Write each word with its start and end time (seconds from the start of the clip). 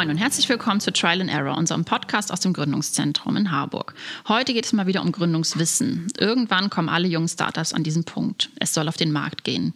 Moin 0.00 0.08
und 0.08 0.16
herzlich 0.16 0.48
willkommen 0.48 0.80
zu 0.80 0.94
Trial 0.94 1.20
and 1.20 1.30
Error, 1.30 1.58
unserem 1.58 1.84
Podcast 1.84 2.32
aus 2.32 2.40
dem 2.40 2.54
Gründungszentrum 2.54 3.36
in 3.36 3.50
Harburg. 3.50 3.92
Heute 4.28 4.54
geht 4.54 4.64
es 4.64 4.72
mal 4.72 4.86
wieder 4.86 5.02
um 5.02 5.12
Gründungswissen. 5.12 6.10
Irgendwann 6.16 6.70
kommen 6.70 6.88
alle 6.88 7.06
jungen 7.06 7.28
Startups 7.28 7.74
an 7.74 7.82
diesen 7.82 8.04
Punkt. 8.04 8.48
Es 8.58 8.72
soll 8.72 8.88
auf 8.88 8.96
den 8.96 9.12
Markt 9.12 9.44
gehen. 9.44 9.74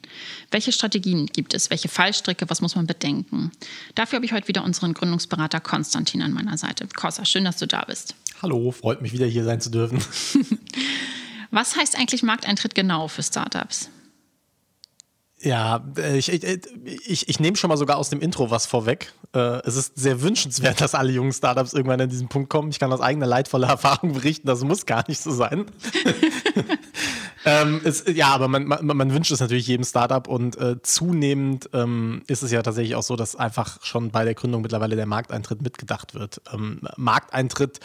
Welche 0.50 0.72
Strategien 0.72 1.26
gibt 1.26 1.52
es? 1.52 1.68
Welche 1.68 1.90
Fallstricke? 1.90 2.48
Was 2.48 2.62
muss 2.62 2.74
man 2.74 2.86
bedenken? 2.86 3.52
Dafür 3.96 4.16
habe 4.16 4.24
ich 4.24 4.32
heute 4.32 4.48
wieder 4.48 4.64
unseren 4.64 4.94
Gründungsberater 4.94 5.60
Konstantin 5.60 6.22
an 6.22 6.32
meiner 6.32 6.56
Seite. 6.56 6.88
Kossa, 6.96 7.26
schön, 7.26 7.44
dass 7.44 7.58
du 7.58 7.66
da 7.66 7.84
bist. 7.84 8.14
Hallo, 8.40 8.70
freut 8.70 9.02
mich 9.02 9.12
wieder 9.12 9.26
hier 9.26 9.44
sein 9.44 9.60
zu 9.60 9.68
dürfen. 9.68 10.02
Was 11.50 11.76
heißt 11.76 11.98
eigentlich 11.98 12.22
Markteintritt 12.22 12.74
genau 12.74 13.08
für 13.08 13.22
Startups? 13.22 13.90
Ja, 15.44 15.84
äh, 15.98 16.16
ich, 16.16 16.32
ich, 16.32 16.42
ich, 17.06 17.28
ich 17.28 17.40
nehme 17.40 17.56
schon 17.56 17.68
mal 17.68 17.76
sogar 17.76 17.98
aus 17.98 18.08
dem 18.08 18.20
Intro 18.20 18.50
was 18.50 18.64
vorweg. 18.64 19.12
Äh, 19.34 19.60
es 19.66 19.76
ist 19.76 19.92
sehr 19.94 20.22
wünschenswert, 20.22 20.80
dass 20.80 20.94
alle 20.94 21.12
jungen 21.12 21.32
Startups 21.32 21.74
irgendwann 21.74 22.00
an 22.00 22.08
diesen 22.08 22.28
Punkt 22.28 22.48
kommen. 22.48 22.70
Ich 22.70 22.78
kann 22.78 22.90
aus 22.92 23.02
eigener 23.02 23.26
leidvoller 23.26 23.68
Erfahrung 23.74 24.14
berichten, 24.14 24.46
das 24.46 24.64
muss 24.64 24.86
gar 24.86 25.04
nicht 25.06 25.20
so 25.20 25.30
sein. 25.32 25.66
ähm, 27.44 27.82
es, 27.84 28.04
ja, 28.06 28.28
aber 28.28 28.48
man, 28.48 28.64
man, 28.64 28.86
man, 28.86 29.12
wünscht 29.12 29.32
es 29.32 29.40
natürlich 29.40 29.66
jedem 29.66 29.84
Startup 29.84 30.26
und 30.26 30.56
äh, 30.56 30.80
zunehmend 30.82 31.68
ähm, 31.74 32.22
ist 32.26 32.42
es 32.42 32.50
ja 32.50 32.62
tatsächlich 32.62 32.94
auch 32.94 33.02
so, 33.02 33.14
dass 33.14 33.36
einfach 33.36 33.84
schon 33.84 34.10
bei 34.10 34.24
der 34.24 34.34
Gründung 34.34 34.62
mittlerweile 34.62 34.96
der 34.96 35.06
Markteintritt 35.06 35.60
mitgedacht 35.60 36.14
wird. 36.14 36.40
Ähm, 36.54 36.80
Markteintritt 36.96 37.80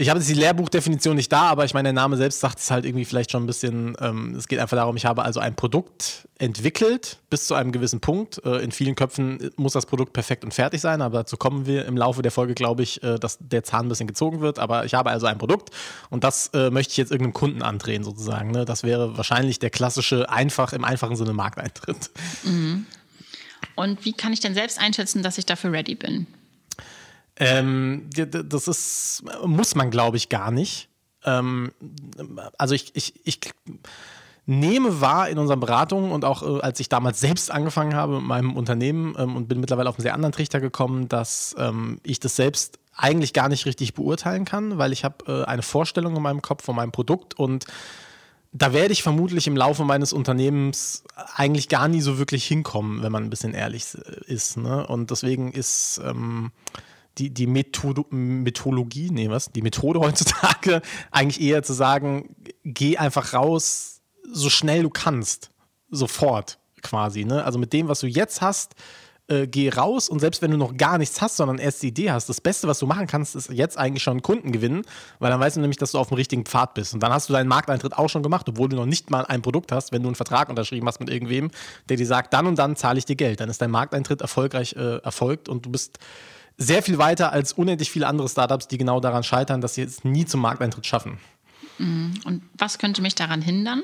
ich 0.00 0.08
habe 0.08 0.18
jetzt 0.18 0.30
die 0.30 0.34
Lehrbuchdefinition 0.34 1.14
nicht 1.14 1.30
da, 1.30 1.42
aber 1.42 1.66
ich 1.66 1.74
meine, 1.74 1.88
der 1.88 1.92
Name 1.92 2.16
selbst 2.16 2.40
sagt 2.40 2.58
es 2.58 2.70
halt 2.70 2.86
irgendwie 2.86 3.04
vielleicht 3.04 3.30
schon 3.30 3.42
ein 3.42 3.46
bisschen. 3.46 3.94
Ähm, 4.00 4.34
es 4.34 4.48
geht 4.48 4.58
einfach 4.58 4.76
darum, 4.76 4.96
ich 4.96 5.04
habe 5.04 5.22
also 5.22 5.40
ein 5.40 5.54
Produkt 5.54 6.26
entwickelt 6.38 7.18
bis 7.28 7.46
zu 7.46 7.54
einem 7.54 7.70
gewissen 7.70 8.00
Punkt. 8.00 8.42
Äh, 8.46 8.64
in 8.64 8.72
vielen 8.72 8.94
Köpfen 8.94 9.50
muss 9.56 9.74
das 9.74 9.84
Produkt 9.84 10.14
perfekt 10.14 10.42
und 10.42 10.54
fertig 10.54 10.80
sein, 10.80 11.02
aber 11.02 11.18
dazu 11.18 11.36
kommen 11.36 11.66
wir 11.66 11.84
im 11.84 11.98
Laufe 11.98 12.22
der 12.22 12.32
Folge, 12.32 12.54
glaube 12.54 12.82
ich, 12.82 13.02
äh, 13.02 13.18
dass 13.18 13.36
der 13.40 13.62
Zahn 13.62 13.86
ein 13.86 13.88
bisschen 13.90 14.06
gezogen 14.06 14.40
wird. 14.40 14.58
Aber 14.58 14.86
ich 14.86 14.94
habe 14.94 15.10
also 15.10 15.26
ein 15.26 15.36
Produkt 15.36 15.68
und 16.08 16.24
das 16.24 16.46
äh, 16.54 16.70
möchte 16.70 16.92
ich 16.92 16.96
jetzt 16.96 17.12
irgendeinem 17.12 17.34
Kunden 17.34 17.60
andrehen, 17.60 18.02
sozusagen. 18.02 18.52
Ne? 18.52 18.64
Das 18.64 18.82
wäre 18.82 19.18
wahrscheinlich 19.18 19.58
der 19.58 19.68
klassische, 19.68 20.30
einfach 20.30 20.72
im 20.72 20.82
einfachen 20.82 21.16
Sinne 21.16 21.34
Markteintritt. 21.34 22.10
Mhm. 22.44 22.86
Und 23.74 24.02
wie 24.06 24.14
kann 24.14 24.32
ich 24.32 24.40
denn 24.40 24.54
selbst 24.54 24.80
einschätzen, 24.80 25.22
dass 25.22 25.36
ich 25.36 25.44
dafür 25.44 25.72
ready 25.72 25.94
bin? 25.94 26.26
Ähm, 27.40 28.08
das 28.10 28.68
ist, 28.68 29.24
muss 29.44 29.74
man, 29.74 29.90
glaube 29.90 30.18
ich, 30.18 30.28
gar 30.28 30.50
nicht. 30.50 30.88
Ähm, 31.24 31.72
also 32.58 32.74
ich, 32.74 32.94
ich, 32.94 33.14
ich 33.24 33.40
nehme 34.46 35.00
wahr 35.00 35.28
in 35.28 35.38
unseren 35.38 35.58
Beratungen 35.58 36.12
und 36.12 36.24
auch 36.24 36.42
äh, 36.42 36.60
als 36.60 36.80
ich 36.80 36.88
damals 36.88 37.20
selbst 37.20 37.50
angefangen 37.50 37.94
habe 37.94 38.16
mit 38.16 38.24
meinem 38.24 38.56
Unternehmen 38.56 39.14
ähm, 39.18 39.36
und 39.36 39.48
bin 39.48 39.60
mittlerweile 39.60 39.88
auf 39.88 39.96
einen 39.96 40.02
sehr 40.02 40.14
anderen 40.14 40.32
Trichter 40.32 40.60
gekommen, 40.60 41.08
dass 41.08 41.54
ähm, 41.58 41.98
ich 42.02 42.20
das 42.20 42.36
selbst 42.36 42.78
eigentlich 42.94 43.32
gar 43.32 43.48
nicht 43.48 43.64
richtig 43.64 43.94
beurteilen 43.94 44.44
kann, 44.44 44.76
weil 44.76 44.92
ich 44.92 45.04
habe 45.04 45.24
äh, 45.26 45.44
eine 45.44 45.62
Vorstellung 45.62 46.16
in 46.16 46.22
meinem 46.22 46.42
Kopf 46.42 46.64
von 46.64 46.76
meinem 46.76 46.92
Produkt 46.92 47.38
und 47.38 47.64
da 48.52 48.72
werde 48.72 48.92
ich 48.92 49.02
vermutlich 49.02 49.46
im 49.46 49.56
Laufe 49.56 49.84
meines 49.84 50.12
Unternehmens 50.12 51.04
eigentlich 51.36 51.68
gar 51.68 51.86
nie 51.88 52.00
so 52.00 52.18
wirklich 52.18 52.44
hinkommen, 52.44 53.02
wenn 53.02 53.12
man 53.12 53.22
ein 53.22 53.30
bisschen 53.30 53.54
ehrlich 53.54 53.86
äh, 53.94 54.32
ist. 54.32 54.56
Ne? 54.56 54.86
Und 54.86 55.10
deswegen 55.10 55.52
ist 55.52 56.00
ähm, 56.04 56.50
die, 57.18 57.30
die 57.30 57.46
Methode, 57.46 58.04
Methodologie, 58.10 59.10
nee, 59.10 59.28
was? 59.28 59.50
Die 59.52 59.62
Methode 59.62 60.00
heutzutage 60.00 60.82
eigentlich 61.10 61.40
eher 61.40 61.62
zu 61.62 61.72
sagen, 61.72 62.34
geh 62.64 62.96
einfach 62.96 63.34
raus, 63.34 64.00
so 64.32 64.50
schnell 64.50 64.82
du 64.82 64.90
kannst. 64.90 65.50
Sofort 65.90 66.58
quasi. 66.82 67.24
Ne? 67.24 67.44
Also 67.44 67.58
mit 67.58 67.72
dem, 67.72 67.88
was 67.88 68.00
du 68.00 68.06
jetzt 68.06 68.40
hast, 68.40 68.74
äh, 69.30 69.46
geh 69.46 69.68
raus 69.70 70.08
und 70.08 70.18
selbst 70.18 70.42
wenn 70.42 70.50
du 70.50 70.56
noch 70.56 70.76
gar 70.76 70.98
nichts 70.98 71.20
hast, 71.20 71.36
sondern 71.36 71.58
erst 71.58 71.82
die 71.82 71.88
Idee 71.88 72.10
hast, 72.10 72.28
das 72.28 72.40
Beste, 72.40 72.66
was 72.66 72.78
du 72.78 72.86
machen 72.86 73.06
kannst, 73.06 73.36
ist 73.36 73.50
jetzt 73.50 73.78
eigentlich 73.78 74.02
schon 74.02 74.22
Kunden 74.22 74.50
gewinnen, 74.52 74.82
weil 75.18 75.30
dann 75.30 75.40
weißt 75.40 75.56
du 75.56 75.60
nämlich, 75.60 75.78
dass 75.78 75.92
du 75.92 75.98
auf 75.98 76.08
dem 76.08 76.16
richtigen 76.16 76.44
Pfad 76.44 76.74
bist. 76.74 76.94
Und 76.94 77.02
dann 77.02 77.12
hast 77.12 77.28
du 77.28 77.32
deinen 77.32 77.48
Markteintritt 77.48 77.96
auch 77.96 78.08
schon 78.08 78.22
gemacht, 78.22 78.48
obwohl 78.48 78.68
du 78.68 78.76
noch 78.76 78.86
nicht 78.86 79.10
mal 79.10 79.24
ein 79.26 79.42
Produkt 79.42 79.72
hast, 79.72 79.92
wenn 79.92 80.02
du 80.02 80.08
einen 80.08 80.16
Vertrag 80.16 80.48
unterschrieben 80.48 80.86
hast 80.88 81.00
mit 81.00 81.10
irgendwem, 81.10 81.50
der 81.88 81.96
dir 81.96 82.06
sagt, 82.06 82.34
dann 82.34 82.46
und 82.46 82.58
dann 82.58 82.76
zahle 82.76 82.98
ich 82.98 83.04
dir 83.04 83.16
Geld. 83.16 83.40
Dann 83.40 83.48
ist 83.48 83.62
dein 83.62 83.70
Markteintritt 83.70 84.20
erfolgreich 84.20 84.74
äh, 84.76 84.96
erfolgt 84.98 85.48
und 85.48 85.64
du 85.64 85.70
bist 85.70 85.98
sehr 86.60 86.82
viel 86.82 86.98
weiter 86.98 87.32
als 87.32 87.54
unendlich 87.54 87.90
viele 87.90 88.06
andere 88.06 88.28
Startups, 88.28 88.68
die 88.68 88.76
genau 88.76 89.00
daran 89.00 89.22
scheitern, 89.22 89.62
dass 89.62 89.74
sie 89.74 89.82
es 89.82 90.04
nie 90.04 90.26
zum 90.26 90.40
Markteintritt 90.40 90.86
schaffen. 90.86 91.18
Mhm. 91.78 92.12
Und 92.24 92.42
was 92.56 92.78
könnte 92.78 93.00
mich 93.00 93.14
daran 93.14 93.40
hindern? 93.40 93.82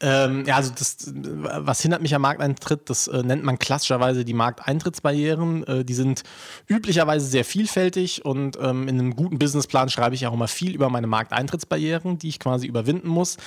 Ähm, 0.00 0.44
ja, 0.44 0.56
also 0.56 0.72
das, 0.76 1.10
was 1.14 1.80
hindert 1.80 2.02
mich 2.02 2.14
am 2.14 2.20
Markteintritt, 2.20 2.90
das 2.90 3.08
äh, 3.08 3.22
nennt 3.22 3.44
man 3.44 3.58
klassischerweise 3.58 4.26
die 4.26 4.34
Markteintrittsbarrieren. 4.34 5.66
Äh, 5.66 5.84
die 5.86 5.94
sind 5.94 6.22
üblicherweise 6.68 7.24
sehr 7.24 7.46
vielfältig 7.46 8.26
und 8.26 8.58
ähm, 8.60 8.88
in 8.88 9.00
einem 9.00 9.16
guten 9.16 9.38
Businessplan 9.38 9.88
schreibe 9.88 10.14
ich 10.14 10.26
auch 10.26 10.34
immer 10.34 10.48
viel 10.48 10.74
über 10.74 10.90
meine 10.90 11.06
Markteintrittsbarrieren, 11.06 12.18
die 12.18 12.28
ich 12.28 12.38
quasi 12.38 12.66
überwinden 12.66 13.08
muss. 13.08 13.38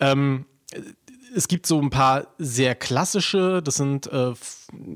Ähm, 0.00 0.46
es 1.34 1.48
gibt 1.48 1.66
so 1.66 1.80
ein 1.80 1.90
paar 1.90 2.28
sehr 2.38 2.74
klassische, 2.74 3.62
das 3.62 3.76
sind 3.76 4.10
äh, 4.12 4.32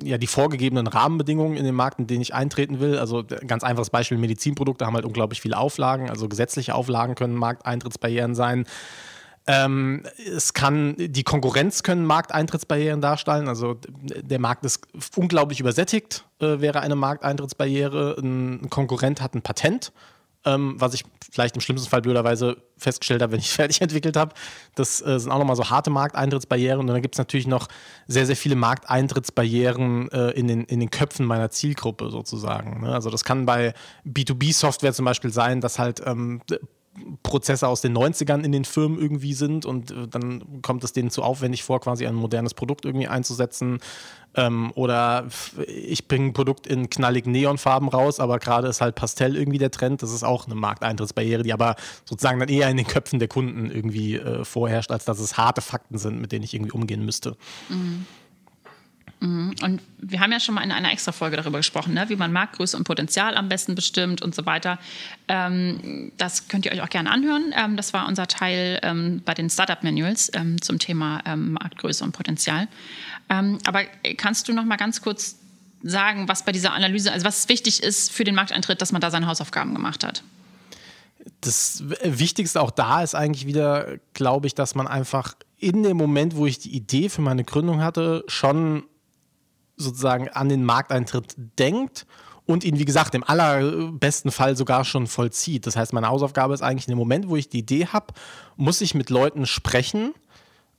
ja 0.02 0.18
die 0.18 0.26
vorgegebenen 0.26 0.86
Rahmenbedingungen 0.86 1.56
in 1.56 1.64
den 1.64 1.74
Markt, 1.74 1.98
in 1.98 2.06
den 2.06 2.20
ich 2.20 2.34
eintreten 2.34 2.80
will. 2.80 2.98
Also 2.98 3.24
ganz 3.24 3.64
einfaches 3.64 3.90
Beispiel, 3.90 4.18
Medizinprodukte 4.18 4.86
haben 4.86 4.94
halt 4.94 5.04
unglaublich 5.04 5.40
viele 5.40 5.58
Auflagen, 5.58 6.10
also 6.10 6.28
gesetzliche 6.28 6.74
Auflagen 6.74 7.14
können 7.14 7.34
Markteintrittsbarrieren 7.34 8.34
sein. 8.34 8.66
Ähm, 9.48 10.02
es 10.16 10.54
kann, 10.54 10.96
die 10.98 11.22
Konkurrenz 11.22 11.84
können 11.84 12.04
Markteintrittsbarrieren 12.04 13.00
darstellen. 13.00 13.48
Also 13.48 13.76
der 14.00 14.40
Markt 14.40 14.64
ist 14.64 14.86
unglaublich 15.14 15.60
übersättigt, 15.60 16.24
äh, 16.40 16.60
wäre 16.60 16.80
eine 16.80 16.96
Markteintrittsbarriere. 16.96 18.16
Ein 18.18 18.68
Konkurrent 18.70 19.20
hat 19.20 19.34
ein 19.34 19.42
Patent 19.42 19.92
ähm, 20.46 20.76
was 20.78 20.94
ich 20.94 21.04
vielleicht 21.30 21.54
im 21.54 21.60
schlimmsten 21.60 21.90
Fall 21.90 22.00
blöderweise 22.00 22.56
festgestellt 22.78 23.20
habe, 23.20 23.32
wenn 23.32 23.40
ich 23.40 23.50
fertig 23.52 23.82
entwickelt 23.82 24.16
habe. 24.16 24.34
Das 24.74 25.04
äh, 25.04 25.18
sind 25.18 25.30
auch 25.30 25.38
nochmal 25.38 25.56
so 25.56 25.68
harte 25.68 25.90
Markteintrittsbarrieren. 25.90 26.80
Und 26.80 26.86
dann 26.86 27.02
gibt 27.02 27.14
es 27.14 27.18
natürlich 27.18 27.46
noch 27.46 27.68
sehr, 28.06 28.26
sehr 28.26 28.36
viele 28.36 28.56
Markteintrittsbarrieren 28.56 30.10
äh, 30.10 30.30
in, 30.30 30.48
den, 30.48 30.64
in 30.64 30.80
den 30.80 30.90
Köpfen 30.90 31.26
meiner 31.26 31.50
Zielgruppe 31.50 32.10
sozusagen. 32.10 32.82
Ne? 32.82 32.94
Also 32.94 33.10
das 33.10 33.24
kann 33.24 33.44
bei 33.44 33.74
B2B-Software 34.06 34.94
zum 34.94 35.04
Beispiel 35.04 35.30
sein, 35.30 35.60
dass 35.60 35.78
halt 35.78 36.00
ähm, 36.06 36.40
Prozesse 37.22 37.68
aus 37.68 37.80
den 37.80 37.96
90ern 37.96 38.42
in 38.42 38.52
den 38.52 38.64
Firmen 38.64 38.98
irgendwie 38.98 39.34
sind 39.34 39.64
und 39.66 39.90
äh, 39.90 40.08
dann 40.08 40.62
kommt 40.62 40.84
es 40.84 40.92
denen 40.92 41.10
zu 41.10 41.22
aufwendig 41.22 41.64
vor, 41.64 41.80
quasi 41.80 42.06
ein 42.06 42.14
modernes 42.14 42.54
Produkt 42.54 42.84
irgendwie 42.84 43.08
einzusetzen. 43.08 43.80
Ähm, 44.34 44.70
oder 44.74 45.26
ich 45.66 46.08
bringe 46.08 46.26
ein 46.26 46.32
Produkt 46.32 46.66
in 46.66 46.90
knalligen 46.90 47.32
Neonfarben 47.32 47.88
raus, 47.88 48.20
aber 48.20 48.38
gerade 48.38 48.68
ist 48.68 48.80
halt 48.80 48.94
Pastell 48.94 49.36
irgendwie 49.36 49.58
der 49.58 49.70
Trend. 49.70 50.02
Das 50.02 50.12
ist 50.12 50.24
auch 50.24 50.46
eine 50.46 50.54
Markteintrittsbarriere, 50.54 51.42
die 51.42 51.52
aber 51.52 51.76
sozusagen 52.04 52.38
dann 52.38 52.48
eher 52.48 52.68
in 52.68 52.76
den 52.76 52.86
Köpfen 52.86 53.18
der 53.18 53.28
Kunden 53.28 53.70
irgendwie 53.70 54.16
äh, 54.16 54.44
vorherrscht, 54.44 54.90
als 54.90 55.04
dass 55.04 55.18
es 55.20 55.38
harte 55.38 55.62
Fakten 55.62 55.98
sind, 55.98 56.20
mit 56.20 56.32
denen 56.32 56.44
ich 56.44 56.54
irgendwie 56.54 56.72
umgehen 56.72 57.04
müsste. 57.04 57.36
Mhm. 57.68 58.06
Mhm. 59.20 59.54
Und 59.62 59.80
wir 59.98 60.20
haben 60.20 60.32
ja 60.32 60.40
schon 60.40 60.54
mal 60.54 60.62
in 60.62 60.72
einer 60.72 60.92
extra 60.92 61.12
Folge 61.12 61.36
darüber 61.36 61.58
gesprochen, 61.58 61.94
ne? 61.94 62.08
wie 62.08 62.16
man 62.16 62.32
Marktgröße 62.32 62.76
und 62.76 62.84
Potenzial 62.84 63.36
am 63.36 63.48
besten 63.48 63.74
bestimmt 63.74 64.20
und 64.22 64.34
so 64.34 64.44
weiter. 64.44 64.78
Ähm, 65.28 66.12
das 66.18 66.48
könnt 66.48 66.66
ihr 66.66 66.72
euch 66.72 66.82
auch 66.82 66.90
gerne 66.90 67.10
anhören. 67.10 67.54
Ähm, 67.56 67.76
das 67.76 67.92
war 67.92 68.06
unser 68.08 68.26
Teil 68.26 68.78
ähm, 68.82 69.22
bei 69.24 69.34
den 69.34 69.48
Startup 69.48 69.82
Manuals 69.82 70.30
ähm, 70.34 70.60
zum 70.60 70.78
Thema 70.78 71.22
ähm, 71.24 71.52
Marktgröße 71.52 72.04
und 72.04 72.12
Potenzial. 72.12 72.68
Ähm, 73.30 73.58
aber 73.66 73.84
kannst 74.16 74.48
du 74.48 74.52
noch 74.52 74.64
mal 74.64 74.76
ganz 74.76 75.00
kurz 75.00 75.36
sagen, 75.82 76.28
was 76.28 76.44
bei 76.44 76.52
dieser 76.52 76.72
Analyse, 76.72 77.12
also 77.12 77.24
was 77.24 77.48
wichtig 77.48 77.82
ist 77.82 78.12
für 78.12 78.24
den 78.24 78.34
Markteintritt, 78.34 78.82
dass 78.82 78.92
man 78.92 79.00
da 79.00 79.10
seine 79.10 79.26
Hausaufgaben 79.26 79.74
gemacht 79.74 80.04
hat? 80.04 80.22
Das 81.40 81.82
Wichtigste 82.02 82.60
auch 82.60 82.70
da 82.70 83.02
ist 83.02 83.14
eigentlich 83.14 83.46
wieder, 83.46 83.98
glaube 84.14 84.46
ich, 84.46 84.54
dass 84.54 84.74
man 84.74 84.86
einfach 84.86 85.34
in 85.58 85.82
dem 85.82 85.96
Moment, 85.96 86.36
wo 86.36 86.46
ich 86.46 86.58
die 86.58 86.74
Idee 86.74 87.08
für 87.08 87.22
meine 87.22 87.44
Gründung 87.44 87.82
hatte, 87.82 88.24
schon 88.28 88.84
sozusagen 89.76 90.28
an 90.28 90.48
den 90.48 90.64
Markteintritt 90.64 91.34
denkt 91.58 92.06
und 92.46 92.64
ihn, 92.64 92.78
wie 92.78 92.84
gesagt, 92.84 93.14
im 93.14 93.24
allerbesten 93.24 94.30
Fall 94.30 94.56
sogar 94.56 94.84
schon 94.84 95.06
vollzieht. 95.06 95.66
Das 95.66 95.76
heißt, 95.76 95.92
meine 95.92 96.08
Hausaufgabe 96.08 96.54
ist 96.54 96.62
eigentlich 96.62 96.86
in 96.86 96.92
dem 96.92 96.98
Moment, 96.98 97.28
wo 97.28 97.36
ich 97.36 97.48
die 97.48 97.58
Idee 97.58 97.86
habe, 97.86 98.14
muss 98.56 98.80
ich 98.80 98.94
mit 98.94 99.10
Leuten 99.10 99.46
sprechen, 99.46 100.14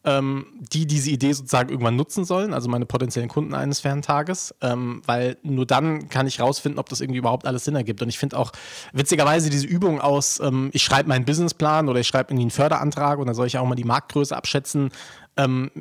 ähm, 0.05 0.45
die 0.71 0.87
diese 0.87 1.09
Idee 1.09 1.33
sozusagen 1.33 1.69
irgendwann 1.69 1.97
nutzen 1.97 2.23
sollen, 2.23 2.53
also 2.53 2.69
meine 2.69 2.85
potenziellen 2.85 3.27
Kunden 3.27 3.53
eines 3.53 3.81
Ferntages, 3.81 4.55
ähm, 4.61 5.01
weil 5.05 5.37
nur 5.43 5.65
dann 5.65 6.07
kann 6.07 6.25
ich 6.27 6.39
rausfinden, 6.39 6.79
ob 6.79 6.87
das 6.87 7.01
irgendwie 7.01 7.19
überhaupt 7.19 7.45
alles 7.45 7.65
Sinn 7.65 7.75
ergibt. 7.75 8.01
Und 8.01 8.07
ich 8.07 8.17
finde 8.17 8.37
auch 8.37 8.53
witzigerweise 8.93 9.49
diese 9.49 9.67
Übung 9.67 9.99
aus, 9.99 10.39
ähm, 10.39 10.69
ich 10.71 10.83
schreibe 10.83 11.09
meinen 11.09 11.25
Businessplan 11.25 11.89
oder 11.89 11.99
ich 11.99 12.07
schreibe 12.07 12.31
irgendwie 12.31 12.43
einen 12.43 12.51
Förderantrag 12.51 13.19
und 13.19 13.27
dann 13.27 13.35
soll 13.35 13.47
ich 13.47 13.57
auch 13.57 13.67
mal 13.67 13.75
die 13.75 13.83
Marktgröße 13.83 14.35
abschätzen. 14.35 14.91
Ähm, 15.37 15.71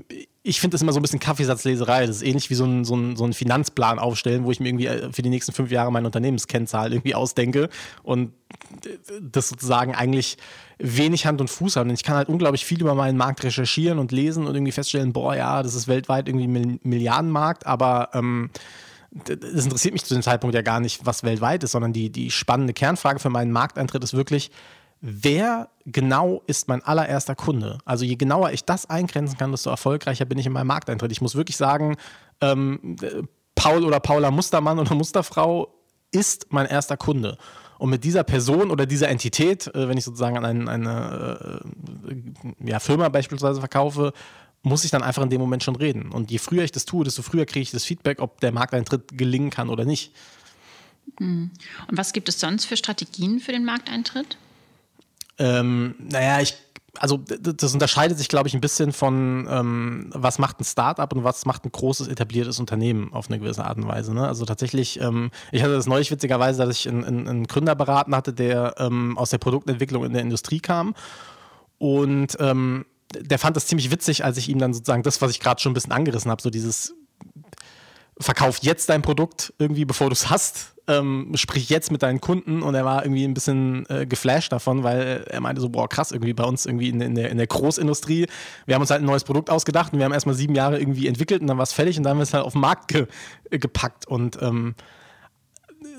ich 0.43 0.61
finde 0.61 0.75
das 0.75 0.83
immer 0.83 0.93
so 0.93 1.01
ein 1.01 1.03
bisschen 1.03 1.19
Kaffeesatzleserei. 1.19 2.07
Das 2.07 2.17
ist 2.17 2.23
ähnlich 2.23 2.51
wie 2.51 2.55
so 2.55 2.65
ein, 2.65 2.85
so, 2.85 2.95
ein, 2.95 3.17
so 3.17 3.25
ein 3.25 3.33
Finanzplan 3.33 3.99
aufstellen, 3.99 4.45
wo 4.45 4.53
ich 4.53 4.61
mir 4.61 4.69
irgendwie 4.69 4.87
äh, 4.87 5.13
für 5.13 5.23
die 5.23 5.31
nächsten 5.31 5.53
fünf 5.53 5.71
Jahre 5.71 5.91
meine 5.91 6.07
Unternehmenskennzahl 6.07 6.93
irgendwie 6.93 7.15
ausdenke 7.15 7.69
und 8.03 8.33
das 9.21 9.49
sozusagen 9.49 9.95
eigentlich 9.95 10.37
wenig 10.79 11.27
Hand 11.27 11.41
und 11.41 11.49
Fuß 11.49 11.77
hat. 11.77 11.85
Und 11.85 11.91
ich 11.91 12.05
kann 12.05 12.17
halt 12.17 12.29
unglaublich 12.29 12.65
viel 12.65 12.81
über 12.81 12.95
meinen 12.95 13.17
Markt 13.17 13.43
recherchieren 13.43 13.99
und 13.99 14.13
lesen 14.13 14.47
und 14.47 14.55
irgendwie 14.55 14.73
feststellen, 14.73 15.13
boah, 15.13 15.35
ja, 15.35 15.63
das 15.63 15.75
ist 15.75 15.89
weltweit 15.89 16.29
irgendwie 16.29 16.47
ein 16.47 16.81
Milliardenmarkt, 16.83 17.67
aber 17.67 18.11
ähm, 18.13 18.51
das 19.11 19.65
interessiert 19.65 19.95
mich 19.95 20.05
zu 20.05 20.15
dem 20.15 20.23
Zeitpunkt 20.23 20.55
ja 20.55 20.63
gar 20.63 20.81
nicht, 20.81 21.07
was 21.07 21.25
weltweit 21.25 21.65
ist, 21.65 21.73
sondern 21.73 21.93
die, 21.93 22.11
die 22.11 22.31
spannende 22.31 22.75
Kernfrage 22.75 23.19
für 23.19 23.31
meinen 23.31 23.51
Markteintritt 23.51 24.05
ist 24.05 24.15
wirklich, 24.15 24.51
wer 25.01 25.69
genau 25.85 26.43
ist 26.47 26.69
mein 26.69 26.83
allererster 26.83 27.35
Kunde? 27.35 27.79
Also 27.85 28.05
je 28.05 28.17
genauer 28.17 28.53
ich 28.53 28.65
das 28.65 28.89
eingrenzen 28.89 29.39
kann, 29.39 29.51
desto 29.51 29.71
erfolgreicher 29.71 30.25
bin 30.25 30.39
ich 30.39 30.47
in 30.47 30.53
meinem 30.53 30.69
Markteintritt. 30.69 31.13
Ich 31.13 31.21
muss 31.21 31.35
wirklich 31.35 31.57
sagen, 31.57 31.97
ähm, 32.41 32.97
Paul 33.55 33.85
oder 33.85 34.01
Paula 34.01 34.31
Mustermann 34.31 34.79
oder 34.79 34.95
Musterfrau 34.95 35.75
ist 36.13 36.47
mein 36.51 36.67
erster 36.67 36.97
Kunde. 36.97 37.39
Und 37.79 37.91
mit 37.91 38.05
dieser 38.05 38.25
Person 38.25 38.71
oder 38.71 38.87
dieser 38.87 39.09
Entität, 39.09 39.67
äh, 39.75 39.89
wenn 39.89 39.99
ich 39.99 40.05
sozusagen 40.05 40.39
an 40.39 40.45
eine, 40.45 40.71
eine 40.71 41.63
äh, 42.11 42.71
ja, 42.71 42.81
Firma 42.81 43.09
beispielsweise 43.09 43.61
verkaufe, 43.61 44.13
muss 44.63 44.85
ich 44.85 44.91
dann 44.91 45.03
einfach 45.03 45.23
in 45.23 45.31
dem 45.31 45.41
Moment 45.41 45.63
schon 45.63 45.77
reden. 45.77 46.11
Und 46.11 46.31
je 46.31 46.39
früher 46.39 46.65
ich 46.65 46.73
das 46.73 46.87
tue, 46.87 47.05
desto 47.05 47.23
früher 47.23 47.45
kriege 47.45 47.63
ich 47.63 47.71
das 47.71 47.85
Feedback, 47.85 48.21
ob 48.21 48.41
der 48.41 48.53
Markteintritt 48.53 49.17
gelingen 49.17 49.51
kann 49.51 49.69
oder 49.69 49.85
nicht. 49.85 50.13
Hm. 51.19 51.51
Und 51.89 51.99
was 51.99 52.13
gibt 52.13 52.29
es 52.29 52.41
sonst 52.41 52.65
für 52.65 52.77
Strategien 52.77 53.41
für 53.41 53.53
den 53.53 53.65
Markteintritt? 53.65 54.39
Ähm, 55.39 55.95
naja, 55.99 56.41
ich, 56.41 56.57
also 56.99 57.19
das 57.19 57.75
unterscheidet 57.75 58.19
sich, 58.19 58.29
glaube 58.29 58.49
ich, 58.49 58.55
ein 58.55 58.61
bisschen 58.61 58.93
von, 58.93 59.47
ähm, 59.51 60.11
was 60.15 60.39
macht 60.39 60.61
ein 60.61 60.65
Startup 60.65 61.13
und 61.13 61.25
was 61.25 61.45
macht 61.45 61.65
ein 61.65 61.73
großes 61.73 62.09
etabliertes 62.09 62.59
Unternehmen 62.59 63.13
auf 63.13 63.29
eine 63.29 63.39
gewisse 63.39 63.65
Art 63.65 63.77
und 63.77 63.87
Weise. 63.87 64.15
Ne? 64.15 64.27
Also 64.27 64.45
tatsächlich, 64.45 65.01
ähm, 65.01 65.31
ich 65.53 65.63
hatte 65.63 65.75
das 65.75 65.87
neulich 65.87 66.11
witzigerweise, 66.11 66.65
dass 66.65 66.77
ich 66.77 66.89
einen, 66.89 67.29
einen 67.29 67.47
Gründer 67.47 67.75
beraten 67.75 68.15
hatte, 68.15 68.33
der 68.33 68.75
ähm, 68.79 69.19
aus 69.19 69.31
der 69.31 69.39
Produktentwicklung 69.39 70.05
in 70.05 70.13
der 70.13 70.23
Industrie 70.23 70.61
kam 70.61 70.95
und 71.79 72.37
ähm, 72.41 72.87
der 73.15 73.39
fand 73.39 73.57
das 73.57 73.67
ziemlich 73.67 73.91
witzig, 73.91 74.25
als 74.25 74.37
ich 74.37 74.49
ihm 74.49 74.59
dann 74.59 74.75
sozusagen 74.75 75.03
das, 75.03 75.21
was 75.23 75.31
ich 75.31 75.41
gerade 75.41 75.61
schon 75.61 75.73
ein 75.73 75.75
bisschen 75.75 75.93
angerissen 75.93 76.31
habe, 76.31 76.43
so 76.43 76.51
dieses 76.51 76.95
verkauf 78.19 78.59
jetzt 78.63 78.89
dein 78.89 79.03
Produkt 79.03 79.53
irgendwie, 79.59 79.85
bevor 79.85 80.09
du 80.09 80.15
es 80.15 80.31
hast. 80.31 80.75
Ähm, 80.89 81.33
sprich 81.35 81.69
jetzt 81.69 81.91
mit 81.91 82.05
deinen 82.05 82.21
Kunden 82.21 82.63
und 82.63 82.77
er 82.77 82.85
war 82.85 83.05
irgendwie 83.05 83.25
ein 83.25 83.35
bisschen 83.35 83.87
äh, 83.89 84.07
geflasht 84.07 84.53
davon, 84.53 84.85
weil 84.85 85.25
er 85.29 85.41
meinte 85.41 85.61
so, 85.61 85.69
boah, 85.69 85.89
krass, 85.89 86.13
irgendwie 86.13 86.33
bei 86.33 86.45
uns 86.45 86.65
irgendwie 86.65 86.91
in, 86.91 87.01
in, 87.01 87.17
der, 87.17 87.31
in 87.31 87.39
der 87.39 87.49
Großindustrie, 87.49 88.27
wir 88.67 88.75
haben 88.77 88.83
uns 88.83 88.91
halt 88.91 89.03
ein 89.03 89.07
neues 89.07 89.25
Produkt 89.25 89.51
ausgedacht 89.51 89.93
und 89.93 89.99
wir 89.99 90.05
haben 90.05 90.13
erstmal 90.13 90.37
sieben 90.37 90.55
Jahre 90.55 90.79
irgendwie 90.79 91.09
entwickelt 91.09 91.41
und 91.41 91.49
dann 91.49 91.59
war 91.59 91.65
es 91.65 91.73
fertig 91.73 91.97
und 91.97 92.05
dann 92.05 92.13
haben 92.13 92.19
wir 92.19 92.23
es 92.23 92.33
halt 92.33 92.45
auf 92.45 92.53
den 92.53 92.61
Markt 92.61 92.87
ge 92.87 93.09
gepackt 93.51 94.07
und 94.07 94.41
ähm, 94.41 94.77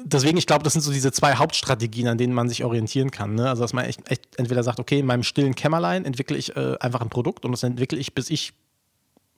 deswegen, 0.03 0.37
ich 0.37 0.47
glaube, 0.47 0.63
das 0.63 0.73
sind 0.73 0.81
so 0.81 0.91
diese 0.91 1.11
zwei 1.11 1.35
Hauptstrategien, 1.35 2.07
an 2.07 2.17
denen 2.17 2.33
man 2.33 2.49
sich 2.49 2.63
orientieren 2.63 3.11
kann. 3.11 3.35
Ne? 3.35 3.49
Also, 3.49 3.61
dass 3.63 3.73
man 3.73 3.85
echt, 3.85 4.09
echt, 4.09 4.37
entweder 4.37 4.63
sagt, 4.63 4.79
okay, 4.79 4.99
in 4.99 5.05
meinem 5.05 5.23
stillen 5.23 5.55
Kämmerlein 5.55 6.05
entwickle 6.05 6.37
ich 6.37 6.55
äh, 6.55 6.77
einfach 6.79 7.01
ein 7.01 7.09
Produkt 7.09 7.45
und 7.45 7.51
das 7.51 7.63
entwickle 7.63 7.97
ich, 7.97 8.13
bis 8.13 8.29
ich 8.29 8.53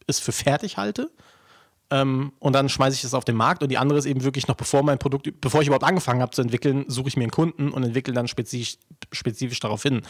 es 0.07 0.19
für 0.19 0.31
fertig 0.31 0.77
halte. 0.77 1.09
Ähm, 1.91 2.33
und 2.39 2.53
dann 2.53 2.69
schmeiße 2.69 2.95
ich 2.95 3.03
es 3.03 3.13
auf 3.13 3.25
den 3.25 3.35
Markt. 3.35 3.63
Und 3.63 3.69
die 3.69 3.77
andere 3.77 3.97
ist 3.97 4.05
eben 4.05 4.23
wirklich 4.23 4.47
noch, 4.47 4.55
bevor 4.55 4.83
mein 4.83 4.99
Produkt, 4.99 5.41
bevor 5.41 5.61
ich 5.61 5.67
überhaupt 5.67 5.85
angefangen 5.85 6.21
habe 6.21 6.31
zu 6.31 6.41
entwickeln, 6.41 6.85
suche 6.87 7.09
ich 7.09 7.17
mir 7.17 7.23
einen 7.23 7.31
Kunden 7.31 7.69
und 7.69 7.83
entwickle 7.83 8.13
dann 8.13 8.27
spezifisch, 8.27 8.77
spezifisch 9.11 9.59
darauf 9.59 9.81
hin. 9.83 10.01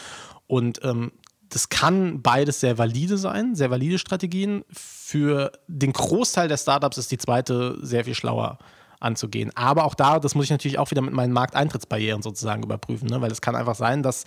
Und 0.46 0.80
ähm, 0.84 1.12
das 1.48 1.68
kann 1.68 2.22
beides 2.22 2.60
sehr 2.60 2.78
valide 2.78 3.18
sein, 3.18 3.54
sehr 3.54 3.70
valide 3.70 3.98
Strategien. 3.98 4.64
Für 4.70 5.52
den 5.66 5.92
Großteil 5.92 6.48
der 6.48 6.58
Startups 6.58 6.98
ist 6.98 7.10
die 7.10 7.18
zweite 7.18 7.78
sehr 7.82 8.04
viel 8.04 8.14
schlauer 8.14 8.58
anzugehen. 9.00 9.50
Aber 9.56 9.84
auch 9.84 9.94
da, 9.94 10.20
das 10.20 10.34
muss 10.34 10.44
ich 10.44 10.50
natürlich 10.50 10.78
auch 10.78 10.90
wieder 10.90 11.02
mit 11.02 11.14
meinen 11.14 11.32
Markteintrittsbarrieren 11.32 12.22
sozusagen 12.22 12.62
überprüfen, 12.62 13.08
ne? 13.08 13.20
weil 13.20 13.32
es 13.32 13.40
kann 13.40 13.56
einfach 13.56 13.74
sein, 13.74 14.02
dass 14.02 14.24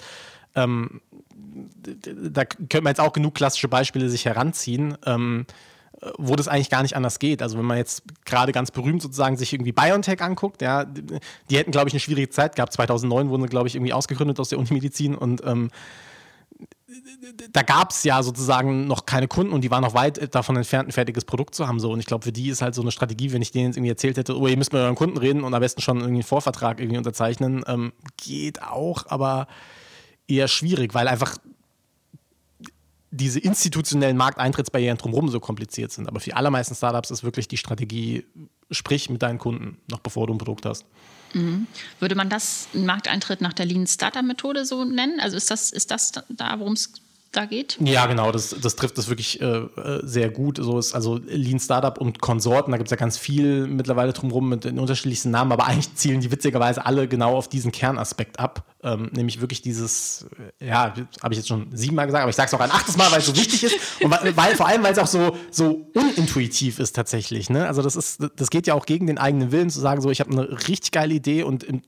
ähm, 0.55 1.01
da 2.05 2.45
könnte 2.45 2.81
man 2.81 2.91
jetzt 2.91 2.99
auch 2.99 3.13
genug 3.13 3.35
klassische 3.35 3.67
Beispiele 3.67 4.09
sich 4.09 4.25
heranziehen. 4.25 4.97
Ähm, 5.05 5.45
wo 6.17 6.35
das 6.35 6.47
eigentlich 6.47 6.69
gar 6.69 6.81
nicht 6.81 6.95
anders 6.95 7.19
geht. 7.19 7.41
Also 7.41 7.57
wenn 7.57 7.65
man 7.65 7.77
jetzt 7.77 8.03
gerade 8.25 8.51
ganz 8.51 8.71
berühmt 8.71 9.01
sozusagen 9.01 9.37
sich 9.37 9.53
irgendwie 9.53 9.71
BioNTech 9.71 10.21
anguckt, 10.21 10.61
ja, 10.61 10.85
die 10.85 11.57
hätten, 11.57 11.71
glaube 11.71 11.87
ich, 11.87 11.93
eine 11.93 11.99
schwierige 11.99 12.29
Zeit 12.29 12.55
gehabt. 12.55 12.73
2009 12.73 13.29
wurden 13.29 13.43
sie, 13.43 13.49
glaube 13.49 13.67
ich, 13.67 13.75
irgendwie 13.75 13.93
ausgegründet 13.93 14.39
aus 14.39 14.49
der 14.49 14.59
Unimedizin 14.59 15.15
und 15.15 15.43
ähm, 15.45 15.69
da 17.51 17.63
gab 17.63 17.91
es 17.91 18.03
ja 18.03 18.21
sozusagen 18.21 18.87
noch 18.87 19.05
keine 19.05 19.27
Kunden 19.27 19.53
und 19.53 19.61
die 19.61 19.71
waren 19.71 19.81
noch 19.81 19.93
weit 19.93 20.33
davon 20.35 20.55
entfernt, 20.55 20.89
ein 20.89 20.91
fertiges 20.91 21.25
Produkt 21.25 21.55
zu 21.55 21.67
haben. 21.67 21.79
So. 21.79 21.91
Und 21.91 21.99
ich 21.99 22.05
glaube, 22.05 22.23
für 22.23 22.31
die 22.31 22.49
ist 22.49 22.61
halt 22.61 22.75
so 22.75 22.81
eine 22.81 22.91
Strategie, 22.91 23.31
wenn 23.31 23.41
ich 23.41 23.51
denen 23.51 23.67
jetzt 23.67 23.77
irgendwie 23.77 23.89
erzählt 23.89 24.17
hätte, 24.17 24.37
oh, 24.37 24.47
ihr 24.47 24.57
müsst 24.57 24.73
mit 24.73 24.81
euren 24.81 24.95
Kunden 24.95 25.17
reden 25.17 25.43
und 25.43 25.53
am 25.53 25.59
besten 25.59 25.81
schon 25.81 25.97
irgendwie 25.97 26.15
einen 26.15 26.23
Vorvertrag 26.23 26.79
irgendwie 26.79 26.97
unterzeichnen, 26.97 27.63
ähm, 27.67 27.93
geht 28.17 28.61
auch, 28.61 29.05
aber 29.07 29.47
eher 30.27 30.47
schwierig, 30.47 30.93
weil 30.93 31.07
einfach 31.07 31.37
diese 33.13 33.39
institutionellen 33.39 34.17
Markteintrittsbarrieren 34.17 34.97
drumherum 34.97 35.29
so 35.29 35.39
kompliziert 35.39 35.91
sind. 35.91 36.07
Aber 36.07 36.19
für 36.19 36.31
die 36.31 36.33
allermeisten 36.33 36.73
Startups 36.73 37.11
ist 37.11 37.23
wirklich 37.23 37.47
die 37.47 37.57
Strategie, 37.57 38.25
sprich 38.71 39.09
mit 39.09 39.21
deinen 39.21 39.37
Kunden, 39.37 39.77
noch 39.89 39.99
bevor 39.99 40.25
du 40.27 40.33
ein 40.33 40.39
Produkt 40.39 40.65
hast. 40.65 40.85
Mhm. 41.33 41.67
Würde 41.99 42.15
man 42.15 42.29
das 42.29 42.67
einen 42.73 42.87
Markteintritt 42.87 43.39
nach 43.39 43.53
der 43.53 43.67
Lean 43.67 43.85
Startup 43.85 44.23
Methode 44.23 44.65
so 44.65 44.83
nennen? 44.83 45.19
Also 45.19 45.37
ist 45.37 45.51
das, 45.51 45.71
ist 45.71 45.91
das 45.91 46.11
da, 46.29 46.59
worum 46.59 46.73
es 46.73 46.91
da 47.33 47.45
geht? 47.45 47.77
Ja, 47.79 48.05
genau, 48.05 48.31
das, 48.31 48.55
das 48.61 48.75
trifft 48.75 48.97
das 48.97 49.09
wirklich 49.09 49.41
äh, 49.41 49.45
äh, 49.45 50.01
sehr 50.03 50.29
gut. 50.29 50.57
So 50.57 50.79
ist 50.79 50.93
also 50.93 51.19
Lean 51.25 51.59
Startup 51.59 51.99
und 51.99 52.21
Konsorten, 52.21 52.71
da 52.71 52.77
gibt 52.77 52.87
es 52.87 52.91
ja 52.91 52.97
ganz 52.97 53.17
viel 53.17 53.67
mittlerweile 53.67 54.13
drumherum 54.13 54.49
mit 54.49 54.63
den 54.63 54.79
unterschiedlichsten 54.79 55.31
Namen, 55.31 55.51
aber 55.51 55.65
eigentlich 55.67 55.93
zielen 55.95 56.21
die 56.21 56.31
witzigerweise 56.31 56.85
alle 56.85 57.07
genau 57.07 57.35
auf 57.35 57.47
diesen 57.47 57.71
Kernaspekt 57.71 58.39
ab. 58.39 58.63
Ähm, 58.83 59.09
nämlich 59.13 59.41
wirklich 59.41 59.61
dieses, 59.61 60.27
äh, 60.59 60.67
ja, 60.67 60.93
habe 61.21 61.33
ich 61.33 61.37
jetzt 61.37 61.47
schon 61.47 61.67
siebenmal 61.75 62.05
gesagt, 62.05 62.21
aber 62.21 62.29
ich 62.29 62.35
sage 62.35 62.47
es 62.47 62.53
auch 62.53 62.59
ein 62.59 62.71
achtes 62.71 62.97
Mal, 62.97 63.11
weil 63.11 63.19
es 63.19 63.25
so 63.25 63.35
wichtig 63.35 63.63
ist 63.63 63.75
und 64.01 64.11
weil, 64.11 64.35
weil 64.35 64.55
vor 64.55 64.67
allem, 64.67 64.83
weil 64.83 64.91
es 64.91 64.99
auch 64.99 65.07
so, 65.07 65.37
so 65.51 65.87
unintuitiv 65.93 66.79
ist 66.79 66.95
tatsächlich. 66.95 67.49
Ne? 67.49 67.67
Also 67.67 67.81
das 67.81 67.95
ist, 67.95 68.21
das 68.35 68.49
geht 68.49 68.67
ja 68.67 68.73
auch 68.73 68.85
gegen 68.85 69.07
den 69.07 69.17
eigenen 69.17 69.51
Willen 69.51 69.69
zu 69.69 69.79
sagen, 69.79 70.01
so 70.01 70.11
ich 70.11 70.19
habe 70.19 70.31
eine 70.31 70.67
richtig 70.67 70.91
geile 70.91 71.13
Idee 71.13 71.43
und 71.43 71.63
im, 71.63 71.81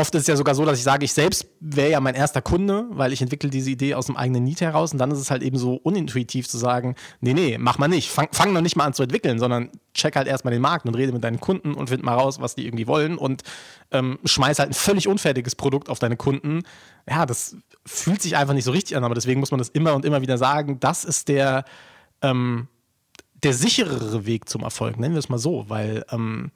Oft 0.00 0.14
ist 0.14 0.22
es 0.22 0.28
ja 0.28 0.36
sogar 0.36 0.54
so, 0.54 0.64
dass 0.64 0.78
ich 0.78 0.84
sage, 0.84 1.04
ich 1.04 1.12
selbst 1.12 1.46
wäre 1.60 1.90
ja 1.90 2.00
mein 2.00 2.14
erster 2.14 2.40
Kunde, 2.40 2.86
weil 2.88 3.12
ich 3.12 3.20
entwickle 3.20 3.50
diese 3.50 3.70
Idee 3.70 3.92
aus 3.92 4.06
dem 4.06 4.16
eigenen 4.16 4.44
Need 4.44 4.62
heraus 4.62 4.92
und 4.92 4.98
dann 4.98 5.10
ist 5.10 5.18
es 5.18 5.30
halt 5.30 5.42
eben 5.42 5.58
so 5.58 5.74
unintuitiv 5.74 6.48
zu 6.48 6.56
sagen, 6.56 6.94
nee, 7.20 7.34
nee, 7.34 7.58
mach 7.58 7.76
mal 7.76 7.86
nicht, 7.86 8.08
fang, 8.08 8.28
fang 8.32 8.54
noch 8.54 8.62
nicht 8.62 8.76
mal 8.76 8.86
an 8.86 8.94
zu 8.94 9.02
entwickeln, 9.02 9.38
sondern 9.38 9.68
check 9.92 10.16
halt 10.16 10.26
erstmal 10.26 10.54
den 10.54 10.62
Markt 10.62 10.86
und 10.86 10.94
rede 10.94 11.12
mit 11.12 11.22
deinen 11.22 11.38
Kunden 11.38 11.74
und 11.74 11.90
find 11.90 12.02
mal 12.02 12.14
raus, 12.14 12.40
was 12.40 12.54
die 12.54 12.64
irgendwie 12.64 12.86
wollen 12.86 13.18
und 13.18 13.42
ähm, 13.90 14.18
schmeiß 14.24 14.58
halt 14.58 14.70
ein 14.70 14.74
völlig 14.74 15.06
unfertiges 15.06 15.54
Produkt 15.54 15.90
auf 15.90 15.98
deine 15.98 16.16
Kunden. 16.16 16.62
Ja, 17.06 17.26
das 17.26 17.56
fühlt 17.84 18.22
sich 18.22 18.38
einfach 18.38 18.54
nicht 18.54 18.64
so 18.64 18.70
richtig 18.70 18.96
an, 18.96 19.04
aber 19.04 19.14
deswegen 19.14 19.38
muss 19.38 19.50
man 19.50 19.58
das 19.58 19.68
immer 19.68 19.94
und 19.94 20.06
immer 20.06 20.22
wieder 20.22 20.38
sagen, 20.38 20.80
das 20.80 21.04
ist 21.04 21.28
der, 21.28 21.66
ähm, 22.22 22.68
der 23.34 23.52
sicherere 23.52 24.24
Weg 24.24 24.48
zum 24.48 24.62
Erfolg, 24.62 24.98
nennen 24.98 25.14
wir 25.14 25.18
es 25.18 25.28
mal 25.28 25.36
so, 25.36 25.66
weil 25.68 26.06
ähm, 26.10 26.52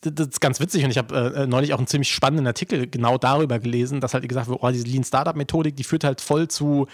das 0.00 0.28
ist 0.28 0.40
ganz 0.40 0.60
witzig 0.60 0.84
und 0.84 0.90
ich 0.90 0.98
habe 0.98 1.34
äh, 1.36 1.46
neulich 1.46 1.74
auch 1.74 1.78
einen 1.78 1.86
ziemlich 1.86 2.10
spannenden 2.10 2.46
Artikel 2.46 2.86
genau 2.86 3.18
darüber 3.18 3.58
gelesen, 3.58 4.00
dass 4.00 4.14
halt 4.14 4.26
gesagt 4.28 4.48
wird, 4.48 4.60
oh, 4.62 4.70
diese 4.70 4.86
Lean 4.86 5.04
Startup 5.04 5.36
Methodik, 5.36 5.76
die 5.76 5.84
führt 5.84 6.04
halt 6.04 6.20
voll 6.20 6.48
zu 6.48 6.86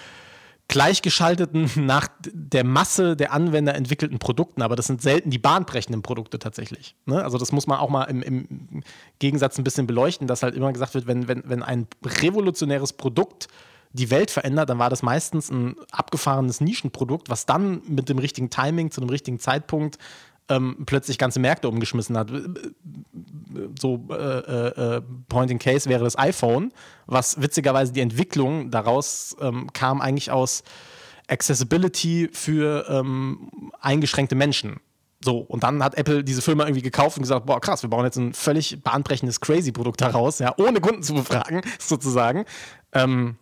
gleichgeschalteten, 0.68 1.70
nach 1.86 2.08
der 2.22 2.64
Masse 2.64 3.16
der 3.16 3.32
Anwender 3.32 3.74
entwickelten 3.74 4.18
Produkten, 4.18 4.62
aber 4.62 4.74
das 4.74 4.86
sind 4.86 5.02
selten 5.02 5.30
die 5.30 5.38
bahnbrechenden 5.38 6.02
Produkte 6.02 6.38
tatsächlich. 6.38 6.96
Ne? 7.06 7.22
Also 7.22 7.38
das 7.38 7.52
muss 7.52 7.66
man 7.66 7.78
auch 7.78 7.90
mal 7.90 8.04
im, 8.04 8.22
im, 8.22 8.82
Gegensatz 9.20 9.58
ein 9.58 9.64
bisschen 9.64 9.86
beleuchten, 9.86 10.26
dass 10.26 10.42
halt 10.42 10.54
immer 10.54 10.72
gesagt 10.72 10.94
wird, 10.94 11.06
wenn, 11.06 11.28
wenn, 11.28 11.42
wenn 11.46 11.62
ein 11.62 11.86
revolutionäres 12.04 12.92
Produkt 12.92 13.48
die 13.92 14.10
Welt 14.10 14.30
verändert, 14.30 14.68
dann 14.68 14.78
war 14.78 14.90
das 14.90 15.02
meistens 15.02 15.50
ein 15.50 15.76
abgefahrenes 15.90 16.60
Nischenprodukt, 16.60 17.30
was 17.30 17.46
dann 17.46 17.82
mit 17.86 18.08
dem 18.08 18.18
richtigen 18.18 18.50
Timing 18.50 18.90
zu 18.90 19.00
einem 19.00 19.10
richtigen 19.10 19.38
Zeitpunkt 19.38 19.98
ähm, 20.48 20.84
plötzlich 20.86 21.18
ganze 21.18 21.40
Märkte 21.40 21.68
umgeschmissen 21.68 22.16
hat. 22.16 22.30
So 23.80 24.06
äh, 24.10 24.14
äh, 24.14 25.02
Point 25.28 25.50
in 25.50 25.58
Case 25.58 25.88
wäre 25.88 26.04
das 26.04 26.18
iPhone, 26.18 26.72
was 27.06 27.40
witzigerweise 27.40 27.92
die 27.92 28.00
Entwicklung 28.00 28.70
daraus 28.70 29.36
ähm, 29.40 29.72
kam 29.72 30.00
eigentlich 30.00 30.30
aus 30.30 30.62
Accessibility 31.28 32.28
für 32.32 32.86
ähm, 32.88 33.50
eingeschränkte 33.80 34.34
Menschen. 34.34 34.80
So, 35.24 35.38
und 35.38 35.64
dann 35.64 35.82
hat 35.82 35.96
Apple 35.96 36.22
diese 36.22 36.42
Firma 36.42 36.64
irgendwie 36.64 36.82
gekauft 36.82 37.16
und 37.16 37.22
gesagt, 37.22 37.46
boah, 37.46 37.60
krass, 37.60 37.82
wir 37.82 37.90
bauen 37.90 38.04
jetzt 38.04 38.16
ein 38.16 38.32
völlig 38.34 38.82
bahnbrechendes 38.82 39.40
Crazy-Produkt 39.40 40.00
daraus, 40.00 40.38
ja, 40.38 40.54
ohne 40.58 40.80
Kunden 40.80 41.02
zu 41.02 41.14
befragen, 41.14 41.62
sozusagen. 41.78 42.44
Ähm, 42.92 43.36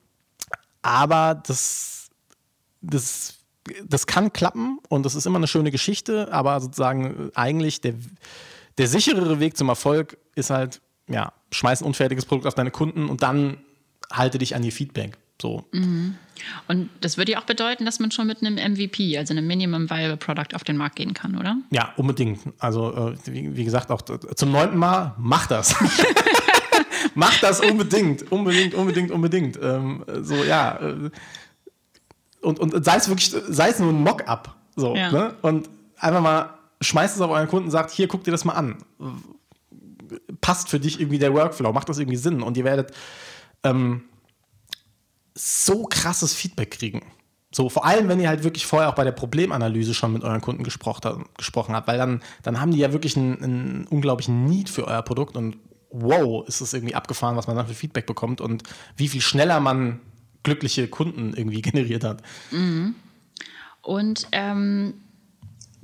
aber 0.82 1.42
das, 1.46 2.11
das 2.80 3.33
das 3.85 4.06
kann 4.06 4.33
klappen 4.33 4.78
und 4.88 5.06
das 5.06 5.14
ist 5.14 5.26
immer 5.26 5.38
eine 5.38 5.47
schöne 5.47 5.71
Geschichte, 5.71 6.33
aber 6.33 6.61
sozusagen 6.61 7.30
eigentlich 7.35 7.80
der, 7.80 7.94
der 8.78 8.88
sicherere 8.88 9.40
Weg 9.40 9.56
zum 9.56 9.68
Erfolg 9.68 10.18
ist 10.35 10.50
halt, 10.50 10.80
ja, 11.09 11.33
schmeiß 11.50 11.83
ein 11.83 11.87
unfertiges 11.87 12.26
Produkt 12.26 12.47
auf 12.47 12.54
deine 12.54 12.71
Kunden 12.71 13.09
und 13.09 13.23
dann 13.23 13.59
halte 14.12 14.38
dich 14.38 14.54
an 14.54 14.62
ihr 14.62 14.73
Feedback. 14.73 15.16
So. 15.40 15.64
Mhm. 15.73 16.14
Und 16.68 16.90
das 17.00 17.16
würde 17.16 17.33
ja 17.33 17.38
auch 17.38 17.44
bedeuten, 17.44 17.85
dass 17.85 18.00
man 18.00 18.11
schon 18.11 18.26
mit 18.26 18.42
einem 18.42 18.54
MVP, 18.54 19.18
also 19.18 19.33
einem 19.33 19.47
Minimum 19.47 19.90
Viable 19.90 20.16
Product, 20.16 20.54
auf 20.54 20.64
den 20.64 20.76
Markt 20.76 20.97
gehen 20.97 21.14
kann, 21.14 21.37
oder? 21.37 21.56
Ja, 21.71 21.92
unbedingt. 21.97 22.40
Also, 22.59 23.14
äh, 23.14 23.16
wie, 23.26 23.56
wie, 23.56 23.64
gesagt, 23.64 23.90
auch 23.90 24.02
zum 24.02 24.52
neunten 24.52 24.78
Mal, 24.78 25.14
mach 25.18 25.47
das. 25.47 25.75
mach 27.14 27.37
das 27.40 27.61
unbedingt. 27.61 28.30
Unbedingt, 28.30 28.75
unbedingt, 28.75 29.11
unbedingt. 29.11 29.59
Ähm, 29.61 30.04
so, 30.23 30.37
ja. 30.44 30.78
Und, 32.44 32.60
und 32.60 32.84
sei 32.84 32.96
es 32.96 33.08
wirklich, 33.08 33.30
sei 33.30 33.70
es 33.70 33.78
nur 33.78 33.90
ein 33.90 34.02
Mock-up. 34.02 34.54
So, 34.76 34.94
ja. 34.94 35.10
ne? 35.10 35.34
Und 35.42 35.68
einfach 35.96 36.20
mal 36.20 36.54
schmeißt 36.80 37.16
es 37.16 37.20
auf 37.20 37.30
euren 37.30 37.48
Kunden 37.48 37.66
und 37.66 37.70
sagt, 37.70 37.90
hier, 37.90 38.08
guck 38.08 38.24
dir 38.24 38.30
das 38.30 38.44
mal 38.44 38.54
an. 38.54 38.76
Passt 40.40 40.68
für 40.68 40.78
dich 40.78 41.00
irgendwie 41.00 41.18
der 41.18 41.32
Workflow, 41.34 41.72
macht 41.72 41.88
das 41.88 41.98
irgendwie 41.98 42.16
Sinn? 42.16 42.42
Und 42.42 42.56
ihr 42.56 42.64
werdet 42.64 42.92
ähm, 43.62 44.02
so 45.34 45.84
krasses 45.84 46.34
Feedback 46.34 46.70
kriegen. 46.72 47.02
So, 47.54 47.68
vor 47.68 47.84
allem, 47.84 48.08
wenn 48.08 48.20
ihr 48.20 48.28
halt 48.28 48.42
wirklich 48.42 48.66
vorher 48.66 48.88
auch 48.88 48.94
bei 48.94 49.04
der 49.04 49.12
Problemanalyse 49.12 49.94
schon 49.94 50.12
mit 50.12 50.24
euren 50.24 50.40
Kunden 50.40 50.64
gesprochen, 50.64 51.24
gesprochen 51.36 51.74
habt, 51.74 51.86
weil 51.86 51.98
dann, 51.98 52.20
dann 52.42 52.60
haben 52.60 52.72
die 52.72 52.78
ja 52.78 52.92
wirklich 52.92 53.16
einen, 53.16 53.42
einen 53.42 53.86
unglaublichen 53.88 54.44
Need 54.44 54.68
für 54.68 54.86
euer 54.88 55.02
Produkt 55.02 55.36
und 55.36 55.56
wow, 55.90 56.46
ist 56.48 56.60
es 56.60 56.72
irgendwie 56.72 56.96
abgefahren, 56.96 57.36
was 57.36 57.46
man 57.46 57.56
dann 57.56 57.68
für 57.68 57.74
Feedback 57.74 58.06
bekommt 58.06 58.40
und 58.40 58.64
wie 58.96 59.06
viel 59.06 59.20
schneller 59.20 59.60
man 59.60 60.00
glückliche 60.44 60.86
Kunden 60.86 61.34
irgendwie 61.36 61.62
generiert 61.62 62.04
hat. 62.04 62.22
Mhm. 62.52 62.94
Und 63.82 64.28
ähm, 64.32 64.94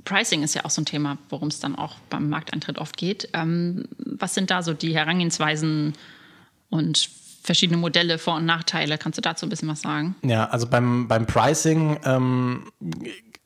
Pricing 0.05 0.41
ist 0.41 0.55
ja 0.55 0.65
auch 0.65 0.69
so 0.69 0.81
ein 0.81 0.85
Thema, 0.85 1.17
worum 1.29 1.49
es 1.49 1.59
dann 1.59 1.75
auch 1.75 1.95
beim 2.09 2.29
Markteintritt 2.29 2.79
oft 2.79 2.97
geht. 2.97 3.29
Ähm, 3.33 3.87
was 3.97 4.33
sind 4.33 4.49
da 4.49 4.63
so 4.63 4.73
die 4.73 4.95
Herangehensweisen 4.95 5.93
und 6.69 7.09
verschiedene 7.43 7.77
Modelle, 7.77 8.17
Vor- 8.17 8.35
und 8.35 8.45
Nachteile. 8.45 8.97
Kannst 8.97 9.17
du 9.17 9.21
dazu 9.21 9.45
ein 9.45 9.49
bisschen 9.49 9.67
was 9.67 9.81
sagen? 9.81 10.15
Ja, 10.23 10.45
also 10.49 10.67
beim, 10.67 11.07
beim 11.07 11.25
Pricing 11.25 11.99
ähm, 12.05 12.71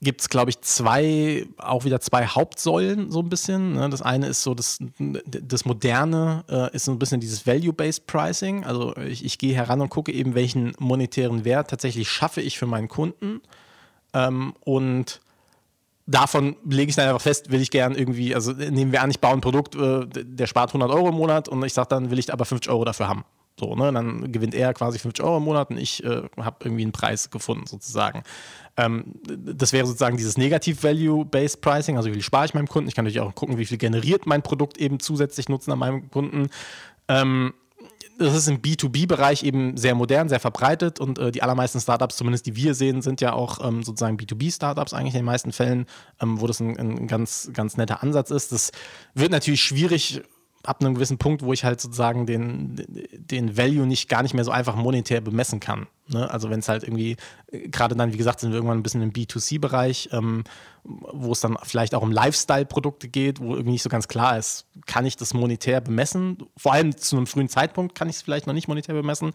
gibt 0.05 0.21
es, 0.21 0.29
glaube 0.29 0.51
ich, 0.51 0.62
zwei, 0.62 1.45
auch 1.57 1.83
wieder 1.83 2.00
zwei 2.00 2.25
Hauptsäulen 2.25 3.12
so 3.12 3.19
ein 3.19 3.27
bisschen. 3.27 3.74
Ne? 3.74 3.89
Das 3.89 4.01
eine 4.01 4.27
ist 4.27 4.43
so, 4.43 4.53
das, 4.53 4.79
das 4.97 5.65
Moderne 5.65 6.45
äh, 6.50 6.74
ist 6.74 6.85
so 6.85 6.93
ein 6.93 7.00
bisschen 7.00 7.19
dieses 7.19 7.45
Value-Based 7.45 8.07
Pricing. 8.07 8.63
Also 8.63 8.95
ich, 8.95 9.25
ich 9.25 9.38
gehe 9.38 9.53
heran 9.53 9.81
und 9.81 9.89
gucke 9.89 10.13
eben, 10.13 10.33
welchen 10.35 10.74
monetären 10.79 11.43
Wert 11.43 11.69
tatsächlich 11.69 12.09
schaffe 12.09 12.39
ich 12.39 12.57
für 12.57 12.67
meinen 12.67 12.88
Kunden. 12.88 13.41
Ähm, 14.13 14.53
und 14.62 15.19
davon 16.07 16.55
lege 16.69 16.89
ich 16.89 16.95
dann 16.95 17.09
einfach 17.09 17.21
fest, 17.21 17.51
will 17.51 17.62
ich 17.62 17.71
gern 17.71 17.95
irgendwie, 17.95 18.33
also 18.33 18.53
nehmen 18.53 18.91
wir 18.91 19.01
an, 19.01 19.09
ich 19.09 19.19
baue 19.19 19.33
ein 19.33 19.41
Produkt, 19.41 19.75
äh, 19.75 20.05
der 20.07 20.47
spart 20.47 20.69
100 20.69 20.89
Euro 20.89 21.09
im 21.09 21.15
Monat 21.15 21.50
und 21.50 21.63
ich 21.65 21.74
sage 21.74 21.89
dann, 21.89 22.12
will 22.12 22.19
ich 22.19 22.31
aber 22.31 22.45
50 22.45 22.71
Euro 22.71 22.85
dafür 22.85 23.09
haben. 23.09 23.25
So, 23.59 23.75
ne? 23.75 23.91
Dann 23.93 24.31
gewinnt 24.31 24.53
er 24.53 24.74
quasi 24.74 25.00
50 25.00 25.24
Euro 25.24 25.38
im 25.38 25.43
Monat 25.43 25.69
und 25.69 25.77
ich 25.77 26.03
äh, 26.03 26.24
habe 26.38 26.57
irgendwie 26.63 26.83
einen 26.83 26.91
Preis 26.91 27.29
gefunden, 27.29 27.67
sozusagen. 27.67 28.24
Ähm, 28.75 29.15
das 29.24 29.71
wäre 29.71 29.88
sozusagen 29.88 30.17
dieses 30.17 30.38
Negativ-Value-Based 30.38 31.62
Pricing, 31.62 31.95
also 31.97 32.09
wie 32.09 32.13
viel 32.13 32.21
spare 32.21 32.45
ich 32.45 32.53
meinem 32.53 32.67
Kunden. 32.67 32.89
Ich 32.89 32.95
kann 32.95 33.05
natürlich 33.05 33.25
auch 33.25 33.33
gucken, 33.33 33.57
wie 33.57 33.65
viel 33.65 33.77
generiert 33.77 34.25
mein 34.25 34.41
Produkt 34.41 34.77
eben 34.77 35.00
zusätzlich 35.00 35.47
Nutzen 35.47 35.71
an 35.71 35.79
meinem 35.79 36.12
Kunden. 36.12 36.50
Ähm, 37.07 37.53
das 38.17 38.35
ist 38.35 38.47
im 38.47 38.62
B2B-Bereich 38.62 39.43
eben 39.43 39.75
sehr 39.77 39.95
modern, 39.95 40.29
sehr 40.29 40.39
verbreitet 40.39 41.00
und 41.00 41.19
äh, 41.19 41.31
die 41.31 41.43
allermeisten 41.43 41.79
Startups, 41.79 42.17
zumindest 42.17 42.45
die 42.45 42.55
wir 42.55 42.74
sehen, 42.74 43.01
sind 43.01 43.19
ja 43.21 43.33
auch 43.33 43.65
ähm, 43.65 43.83
sozusagen 43.83 44.17
B2B-Startups 44.17 44.93
eigentlich 44.93 45.13
in 45.13 45.19
den 45.19 45.25
meisten 45.25 45.51
Fällen, 45.51 45.85
ähm, 46.21 46.39
wo 46.39 46.47
das 46.47 46.59
ein, 46.59 46.77
ein, 46.77 47.07
ganz, 47.07 47.50
ganz 47.53 47.77
netter 47.77 48.03
Ansatz 48.03 48.31
ist. 48.31 48.51
Das 48.51 48.71
wird 49.13 49.31
natürlich 49.31 49.62
schwierig 49.62 50.21
ab 50.67 50.81
einem 50.81 50.95
gewissen 50.95 51.17
Punkt, 51.17 51.41
wo 51.41 51.53
ich 51.53 51.63
halt 51.63 51.81
sozusagen 51.81 52.25
den, 52.25 52.75
den 53.13 53.57
Value 53.57 53.86
nicht 53.86 54.10
gar 54.10 54.24
nicht 54.24 54.34
mehr 54.34 54.43
so 54.43 54.51
einfach 54.51 54.75
monetär 54.75 55.22
bemessen 55.22 55.60
kann. 55.60 55.88
Ne? 56.07 56.29
Also 56.29 56.50
wenn 56.50 56.60
es 56.60 56.69
halt 56.69 56.84
irgendwie, 56.84 57.17
gerade 57.51 57.95
dann, 57.95 58.13
wie 58.13 58.17
gesagt, 58.17 58.39
sind 58.39 58.51
wir 58.51 58.57
irgendwann 58.57 58.77
ein 58.77 58.84
bisschen 58.84 59.01
im 59.01 59.12
B2C-Bereich, 59.12 60.10
ähm, 60.12 60.43
wo 60.84 61.31
es 61.31 61.39
dann 61.39 61.57
vielleicht 61.63 61.95
auch 61.95 62.01
um 62.01 62.12
Lifestyle-Produkte 62.12 63.07
geht, 63.07 63.39
wo 63.39 63.53
irgendwie 63.53 63.72
nicht 63.72 63.84
so 63.84 63.89
ganz 63.89 64.07
klar 64.07 64.38
ist, 64.38 64.67
kann 64.86 65.05
ich 65.05 65.17
das 65.17 65.34
monetär 65.34 65.81
bemessen? 65.81 66.38
Vor 66.57 66.74
allem 66.74 66.95
zu 66.95 67.17
einem 67.17 67.27
frühen 67.27 67.50
Zeitpunkt 67.50 67.95
kann 67.95 68.10
ich 68.10 68.17
es 68.17 68.22
vielleicht 68.22 68.45
noch 68.45 68.53
nicht 68.53 68.67
monetär 68.67 68.93
bemessen. 68.93 69.34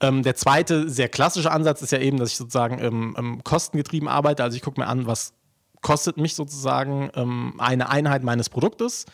Ähm, 0.00 0.22
der 0.22 0.36
zweite, 0.36 0.88
sehr 0.88 1.08
klassische 1.08 1.50
Ansatz 1.50 1.82
ist 1.82 1.92
ja 1.92 1.98
eben, 1.98 2.16
dass 2.16 2.30
ich 2.30 2.36
sozusagen 2.36 2.78
ähm, 2.80 3.44
kostengetrieben 3.44 4.08
arbeite. 4.08 4.42
Also 4.42 4.56
ich 4.56 4.62
gucke 4.62 4.80
mir 4.80 4.86
an, 4.86 5.06
was 5.06 5.34
kostet 5.82 6.16
mich 6.16 6.34
sozusagen 6.34 7.10
ähm, 7.14 7.54
eine 7.58 7.88
Einheit 7.90 8.22
meines 8.22 8.48
Produktes 8.48 9.04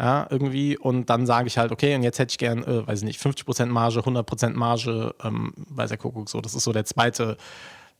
ja, 0.00 0.26
irgendwie. 0.30 0.78
Und 0.78 1.10
dann 1.10 1.26
sage 1.26 1.46
ich 1.46 1.58
halt, 1.58 1.72
okay, 1.72 1.94
und 1.94 2.02
jetzt 2.02 2.18
hätte 2.18 2.32
ich 2.32 2.38
gern, 2.38 2.64
äh, 2.64 2.86
weiß 2.86 3.00
ich 3.00 3.04
nicht, 3.04 3.20
50% 3.20 3.66
Marge, 3.66 4.00
100% 4.00 4.54
Marge, 4.54 5.14
ähm, 5.22 5.52
weiß 5.68 5.90
der 5.90 5.98
Kuckuck 5.98 6.30
so. 6.30 6.40
Das 6.40 6.54
ist 6.54 6.64
so 6.64 6.72
der 6.72 6.86
zweite 6.86 7.36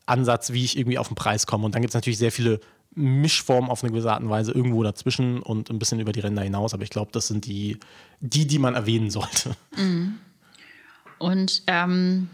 Ansatz, 0.07 0.51
wie 0.51 0.65
ich 0.65 0.77
irgendwie 0.77 0.97
auf 0.97 1.09
den 1.09 1.15
Preis 1.15 1.45
komme. 1.45 1.65
Und 1.65 1.75
dann 1.75 1.83
gibt 1.83 1.91
es 1.91 1.95
natürlich 1.95 2.17
sehr 2.17 2.31
viele 2.31 2.59
Mischformen 2.95 3.69
auf 3.69 3.83
eine 3.83 3.91
gewisse 3.91 4.11
Art 4.11 4.23
und 4.23 4.29
Weise 4.29 4.51
irgendwo 4.51 4.81
dazwischen 4.81 5.43
und 5.43 5.69
ein 5.69 5.77
bisschen 5.77 5.99
über 5.99 6.11
die 6.11 6.21
Ränder 6.21 6.41
hinaus. 6.41 6.73
Aber 6.73 6.81
ich 6.81 6.89
glaube, 6.89 7.11
das 7.11 7.27
sind 7.27 7.45
die, 7.45 7.77
die, 8.19 8.47
die 8.47 8.57
man 8.57 8.73
erwähnen 8.73 9.11
sollte. 9.11 9.51
Mhm. 9.77 10.15
Und 11.19 11.61
ähm, 11.67 12.29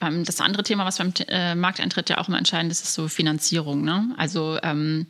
das 0.00 0.40
andere 0.40 0.64
Thema, 0.64 0.84
was 0.84 0.98
beim 0.98 1.12
äh, 1.28 1.54
Markteintritt 1.54 2.10
ja 2.10 2.18
auch 2.18 2.26
immer 2.26 2.38
entscheidend 2.38 2.72
ist, 2.72 2.82
ist 2.82 2.94
so 2.94 3.06
Finanzierung. 3.06 3.84
Ne? 3.84 4.12
Also 4.16 4.58
ähm, 4.64 5.06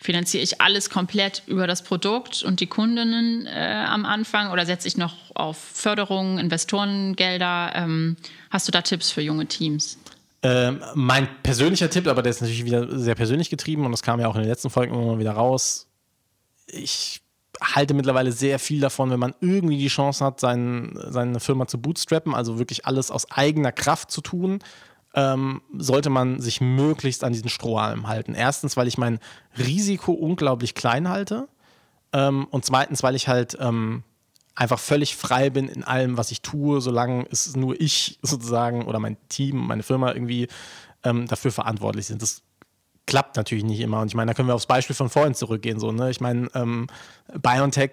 finanziere 0.00 0.42
ich 0.42 0.60
alles 0.60 0.88
komplett 0.88 1.42
über 1.46 1.66
das 1.66 1.82
Produkt 1.82 2.42
und 2.42 2.60
die 2.60 2.66
Kundinnen 2.66 3.46
äh, 3.46 3.84
am 3.86 4.06
Anfang 4.06 4.50
oder 4.50 4.64
setze 4.64 4.88
ich 4.88 4.96
noch 4.96 5.14
auf 5.34 5.58
Förderung, 5.58 6.38
Investorengelder? 6.38 7.72
Ähm, 7.74 8.16
hast 8.50 8.66
du 8.66 8.72
da 8.72 8.80
Tipps 8.80 9.10
für 9.10 9.20
junge 9.20 9.46
Teams? 9.46 9.98
Ähm, 10.42 10.82
mein 10.94 11.28
persönlicher 11.42 11.90
Tipp, 11.90 12.06
aber 12.06 12.22
der 12.22 12.30
ist 12.30 12.40
natürlich 12.40 12.64
wieder 12.64 12.98
sehr 12.98 13.14
persönlich 13.14 13.50
getrieben 13.50 13.84
und 13.84 13.92
das 13.92 14.02
kam 14.02 14.20
ja 14.20 14.28
auch 14.28 14.36
in 14.36 14.40
den 14.40 14.48
letzten 14.48 14.70
Folgen 14.70 14.94
immer 14.94 15.18
wieder 15.18 15.32
raus. 15.32 15.86
Ich 16.66 17.20
halte 17.60 17.92
mittlerweile 17.92 18.32
sehr 18.32 18.58
viel 18.58 18.80
davon, 18.80 19.10
wenn 19.10 19.20
man 19.20 19.34
irgendwie 19.40 19.76
die 19.76 19.88
Chance 19.88 20.24
hat, 20.24 20.40
sein, 20.40 20.98
seine 21.08 21.40
Firma 21.40 21.66
zu 21.66 21.78
bootstrappen, 21.78 22.34
also 22.34 22.58
wirklich 22.58 22.86
alles 22.86 23.10
aus 23.10 23.30
eigener 23.30 23.70
Kraft 23.70 24.10
zu 24.10 24.22
tun 24.22 24.60
ähm, 25.14 25.60
sollte 25.76 26.10
man 26.10 26.40
sich 26.40 26.60
möglichst 26.60 27.24
an 27.24 27.32
diesen 27.32 27.48
Strohhalm 27.48 28.06
halten. 28.06 28.34
Erstens, 28.34 28.76
weil 28.76 28.88
ich 28.88 28.98
mein 28.98 29.18
Risiko 29.58 30.12
unglaublich 30.12 30.74
klein 30.74 31.08
halte. 31.08 31.48
Ähm, 32.12 32.46
und 32.50 32.64
zweitens, 32.64 33.02
weil 33.02 33.14
ich 33.14 33.28
halt 33.28 33.56
ähm, 33.60 34.04
einfach 34.54 34.78
völlig 34.78 35.16
frei 35.16 35.50
bin 35.50 35.68
in 35.68 35.84
allem, 35.84 36.16
was 36.16 36.30
ich 36.30 36.42
tue, 36.42 36.80
solange 36.80 37.26
es 37.30 37.56
nur 37.56 37.80
ich 37.80 38.18
sozusagen 38.22 38.86
oder 38.86 38.98
mein 38.98 39.16
Team, 39.28 39.56
meine 39.56 39.82
Firma 39.82 40.12
irgendwie 40.12 40.48
ähm, 41.02 41.26
dafür 41.26 41.52
verantwortlich 41.52 42.06
sind. 42.06 42.22
Das 42.22 42.42
klappt 43.06 43.36
natürlich 43.36 43.64
nicht 43.64 43.80
immer. 43.80 44.00
Und 44.00 44.08
ich 44.08 44.14
meine, 44.14 44.30
da 44.30 44.34
können 44.34 44.48
wir 44.48 44.54
aufs 44.54 44.66
Beispiel 44.66 44.94
von 44.94 45.08
vorhin 45.08 45.34
zurückgehen. 45.34 45.80
So, 45.80 45.90
ne? 45.90 46.10
Ich 46.10 46.20
meine, 46.20 46.48
ähm, 46.54 46.86
BioNTech 47.40 47.90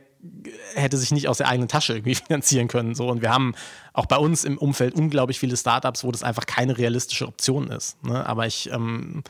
hätte 0.76 0.98
sich 0.98 1.12
nicht 1.12 1.28
aus 1.28 1.38
der 1.38 1.48
eigenen 1.48 1.68
Tasche 1.68 1.94
irgendwie 1.94 2.16
finanzieren 2.28 2.68
können. 2.68 2.96
So. 2.96 3.08
Und 3.08 3.22
wir 3.22 3.32
haben 3.32 3.56
auch 3.94 4.06
bei 4.06 4.18
uns 4.18 4.44
im 4.44 4.58
Umfeld 4.58 4.96
unglaublich 4.96 5.40
viele 5.40 5.58
Startups, 5.58 6.04
wo 6.04 6.12
das 6.12 6.24
einfach 6.24 6.46
keine 6.46 6.78
realistische 6.78 7.28
Option 7.28 7.70
ist. 7.70 8.04
Ne? 8.04 8.26
Aber 8.26 8.46
ich, 8.46 8.70
ähm, 8.72 9.24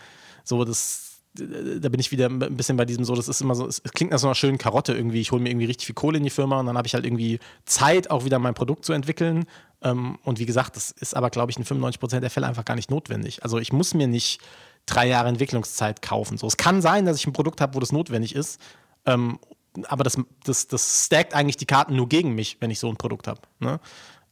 so, 0.44 0.64
das, 0.64 1.22
da 1.34 1.90
bin 1.90 2.00
ich 2.00 2.12
wieder 2.12 2.28
ein 2.28 2.58
bisschen 2.58 2.78
bei 2.78 2.86
diesem 2.86 3.04
so, 3.04 3.16
das 3.16 3.28
ist 3.28 3.42
immer 3.42 3.56
so, 3.56 3.68
es 3.68 3.82
klingt 3.84 4.12
nach 4.12 4.20
so 4.20 4.28
einer 4.28 4.36
schönen 4.36 4.58
Karotte 4.58 4.94
irgendwie. 4.94 5.22
Ich 5.22 5.32
hole 5.32 5.42
mir 5.42 5.50
irgendwie 5.50 5.66
richtig 5.66 5.86
viel 5.86 5.96
Kohle 5.96 6.18
in 6.18 6.24
die 6.24 6.30
Firma 6.30 6.60
und 6.60 6.66
dann 6.66 6.78
habe 6.78 6.88
ich 6.88 6.94
halt 6.94 7.06
irgendwie 7.06 7.40
Zeit, 7.66 8.10
auch 8.10 8.26
wieder 8.26 8.40
mein 8.40 8.54
Produkt 8.54 8.86
zu 8.86 8.94
entwickeln. 8.94 9.46
Ähm, 9.82 10.18
und 10.24 10.40
wie 10.40 10.46
gesagt, 10.46 10.76
das 10.76 10.92
ist 10.92 11.16
aber, 11.16 11.30
glaube 11.30 11.52
ich, 11.52 11.58
in 11.58 11.66
95 11.66 12.00
Prozent 12.00 12.24
der 12.24 12.32
Fälle 12.32 12.48
einfach 12.48 12.66
gar 12.66 12.76
nicht 12.76 12.90
notwendig. 12.90 13.44
Also 13.44 13.60
ich 13.60 13.72
muss 13.72 13.94
mir 13.94 14.08
nicht 14.08 14.42
drei 14.86 15.08
Jahre 15.08 15.30
Entwicklungszeit 15.30 16.02
kaufen. 16.02 16.38
So, 16.38 16.48
es 16.48 16.58
kann 16.58 16.82
sein, 16.82 17.06
dass 17.06 17.18
ich 17.18 17.28
ein 17.28 17.34
Produkt 17.34 17.62
habe, 17.62 17.76
wo 17.76 17.80
das 17.80 17.92
notwendig 17.92 18.34
ist. 18.34 18.60
Aber 19.88 20.04
das, 20.04 20.18
das, 20.44 20.68
das 20.68 21.06
stackt 21.06 21.34
eigentlich 21.34 21.58
die 21.58 21.66
Karten 21.66 21.96
nur 21.96 22.10
gegen 22.10 22.36
mich, 22.36 22.58
wenn 22.60 22.72
ich 22.72 22.80
so 22.80 22.90
ein 22.90 22.98
Produkt 22.98 23.28
habe. 23.28 23.42
Ne? 23.60 23.80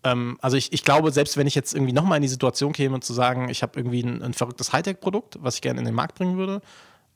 Ähm, 0.04 0.38
also 0.42 0.58
ich, 0.58 0.72
ich 0.74 0.84
glaube, 0.84 1.12
selbst 1.12 1.38
wenn 1.38 1.48
ich 1.48 1.56
jetzt 1.56 1.74
irgendwie 1.74 1.94
nochmal 1.94 2.18
in 2.18 2.22
die 2.22 2.28
Situation 2.28 2.74
käme, 2.74 3.00
zu 3.00 3.14
sagen, 3.14 3.50
ich 3.50 3.64
habe 3.64 3.80
irgendwie 3.80 4.02
ein, 4.04 4.22
ein 4.22 4.34
verrücktes 4.34 4.74
Hightech-Produkt, 4.74 5.38
was 5.42 5.56
ich 5.56 5.62
gerne 5.62 5.80
in 5.80 5.86
den 5.86 5.96
Markt 5.96 6.16
bringen 6.16 6.38
würde, 6.38 6.62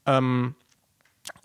ähm, 0.06 0.56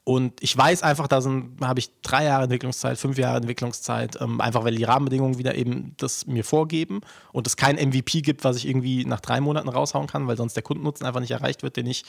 und 0.04 0.42
ich 0.42 0.56
weiß 0.56 0.82
einfach, 0.82 1.08
da 1.08 1.22
habe 1.62 1.78
ich 1.78 1.90
drei 2.02 2.24
Jahre 2.24 2.44
Entwicklungszeit, 2.44 2.98
fünf 2.98 3.16
Jahre 3.16 3.38
Entwicklungszeit, 3.38 4.20
ähm, 4.20 4.40
einfach 4.40 4.62
weil 4.62 4.74
die 4.74 4.84
Rahmenbedingungen 4.84 5.38
wieder 5.38 5.54
eben 5.54 5.94
das 5.96 6.26
mir 6.26 6.44
vorgeben 6.44 7.00
und 7.32 7.46
es 7.46 7.56
kein 7.56 7.76
MVP 7.76 8.20
gibt, 8.20 8.44
was 8.44 8.56
ich 8.56 8.68
irgendwie 8.68 9.06
nach 9.06 9.20
drei 9.20 9.40
Monaten 9.40 9.68
raushauen 9.68 10.06
kann, 10.06 10.26
weil 10.26 10.36
sonst 10.36 10.54
der 10.54 10.62
Kundennutzen 10.62 11.06
einfach 11.06 11.20
nicht 11.20 11.30
erreicht 11.30 11.62
wird, 11.62 11.76
den 11.76 11.86
ich 11.86 12.04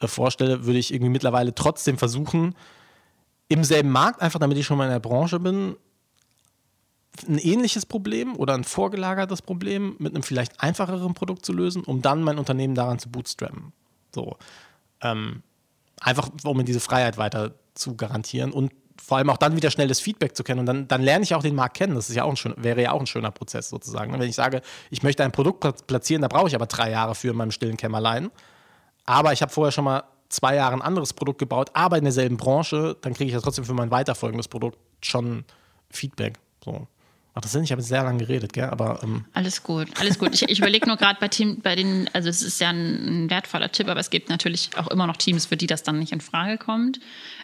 äh, 0.00 0.08
vorstelle, 0.08 0.64
würde 0.64 0.78
ich 0.78 0.92
irgendwie 0.92 1.10
mittlerweile 1.10 1.54
trotzdem 1.54 1.98
versuchen, 1.98 2.54
im 3.48 3.64
selben 3.64 3.90
Markt, 3.90 4.22
einfach 4.22 4.40
damit 4.40 4.58
ich 4.58 4.66
schon 4.66 4.78
mal 4.78 4.84
in 4.84 4.90
der 4.90 5.00
Branche 5.00 5.38
bin, 5.40 5.76
ein 7.28 7.38
ähnliches 7.38 7.86
Problem 7.86 8.36
oder 8.36 8.54
ein 8.54 8.64
vorgelagertes 8.64 9.42
Problem 9.42 9.96
mit 9.98 10.14
einem 10.14 10.22
vielleicht 10.22 10.60
einfacheren 10.60 11.14
Produkt 11.14 11.46
zu 11.46 11.52
lösen, 11.52 11.84
um 11.84 12.02
dann 12.02 12.22
mein 12.22 12.38
Unternehmen 12.38 12.74
daran 12.74 12.98
zu 12.98 13.08
bootstrappen. 13.08 13.72
So. 14.12 14.36
Ähm, 15.00 15.42
einfach, 16.00 16.28
um 16.42 16.56
mir 16.56 16.64
diese 16.64 16.80
Freiheit 16.80 17.16
weiter 17.16 17.54
zu 17.74 17.96
garantieren 17.96 18.52
und 18.52 18.72
vor 19.00 19.18
allem 19.18 19.30
auch 19.30 19.36
dann 19.36 19.56
wieder 19.56 19.70
schnell 19.70 19.88
das 19.88 20.00
Feedback 20.00 20.36
zu 20.36 20.44
kennen. 20.44 20.60
Und 20.60 20.66
dann, 20.66 20.88
dann 20.88 21.02
lerne 21.02 21.24
ich 21.24 21.34
auch 21.34 21.42
den 21.42 21.54
Markt 21.54 21.76
kennen. 21.76 21.94
Das 21.94 22.08
ist 22.08 22.16
ja 22.16 22.24
auch 22.24 22.30
ein 22.30 22.36
schön, 22.36 22.54
wäre 22.56 22.80
ja 22.80 22.92
auch 22.92 23.00
ein 23.00 23.06
schöner 23.06 23.32
Prozess 23.32 23.68
sozusagen. 23.68 24.12
Wenn 24.12 24.22
ich 24.22 24.36
sage, 24.36 24.62
ich 24.90 25.02
möchte 25.02 25.24
ein 25.24 25.32
Produkt 25.32 25.86
platzieren, 25.86 26.22
da 26.22 26.28
brauche 26.28 26.48
ich 26.48 26.54
aber 26.54 26.66
drei 26.66 26.90
Jahre 26.90 27.14
für 27.14 27.28
in 27.30 27.36
meinem 27.36 27.50
stillen 27.50 27.76
Kämmerlein. 27.76 28.30
Aber 29.04 29.32
ich 29.32 29.42
habe 29.42 29.52
vorher 29.52 29.72
schon 29.72 29.84
mal 29.84 30.04
zwei 30.28 30.56
Jahre 30.56 30.74
ein 30.74 30.82
anderes 30.82 31.12
Produkt 31.12 31.38
gebaut, 31.38 31.70
aber 31.74 31.98
in 31.98 32.04
derselben 32.04 32.36
Branche, 32.36 32.96
dann 33.00 33.14
kriege 33.14 33.28
ich 33.28 33.34
ja 33.34 33.40
trotzdem 33.40 33.64
für 33.64 33.74
mein 33.74 33.90
weiterfolgendes 33.90 34.48
Produkt 34.48 34.78
schon 35.00 35.44
Feedback. 35.90 36.38
So. 36.64 36.86
Macht 37.34 37.46
das 37.46 37.52
Sinn? 37.52 37.64
Ich 37.64 37.72
habe 37.72 37.82
sehr 37.82 38.04
lange 38.04 38.18
geredet, 38.18 38.52
gell? 38.52 38.66
Aber, 38.66 39.00
ähm 39.02 39.24
alles 39.32 39.64
gut, 39.64 39.88
alles 39.98 40.20
gut. 40.20 40.32
Ich, 40.34 40.48
ich 40.48 40.60
überlege 40.60 40.86
nur 40.86 40.96
gerade 40.96 41.18
bei 41.18 41.26
Team, 41.26 41.60
bei 41.60 41.74
den, 41.74 42.08
also 42.12 42.28
es 42.28 42.42
ist 42.42 42.60
ja 42.60 42.68
ein, 42.68 43.24
ein, 43.24 43.30
wertvoller 43.30 43.72
Tipp, 43.72 43.88
aber 43.88 43.98
es 43.98 44.10
gibt 44.10 44.28
natürlich 44.28 44.70
auch 44.76 44.86
immer 44.86 45.08
noch 45.08 45.16
Teams, 45.16 45.46
für 45.46 45.56
die 45.56 45.66
das 45.66 45.82
dann 45.82 45.98
nicht 45.98 46.12
in 46.12 46.20
Frage 46.20 46.58
kommt. 46.58 47.00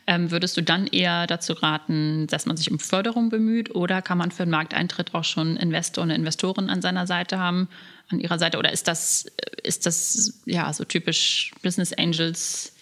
Ähm, 0.07 0.31
würdest 0.31 0.57
du 0.57 0.63
dann 0.63 0.87
eher 0.87 1.27
dazu 1.27 1.55
raten, 1.55 2.29
dass 2.29 2.47
man 2.47 2.57
sich 2.57 2.71
um 2.71 2.79
Förderung 2.79 3.31
bemüht 3.31 3.75
oder 3.75 4.01
kann 4.01 4.17
man 4.17 4.31
für 4.31 4.45
den 4.45 4.51
Markteintritt 4.51 5.13
auch 5.13 5.25
schon 5.25 5.57
Investor 5.57 6.05
und 6.05 6.11
Investoren 6.11 6.71
an 6.71 6.83
seiner 6.83 7.09
Seite 7.09 7.41
haben, 7.41 7.69
an 8.11 8.21
ihrer 8.21 8.39
Seite? 8.39 8.59
Oder 8.59 8.71
ist 8.71 8.87
das, 8.87 9.27
ist 9.65 9.87
das 9.87 10.41
ja 10.47 10.73
so 10.73 10.85
typisch 10.85 11.51
Business 11.65 11.93
Angels, 11.93 12.77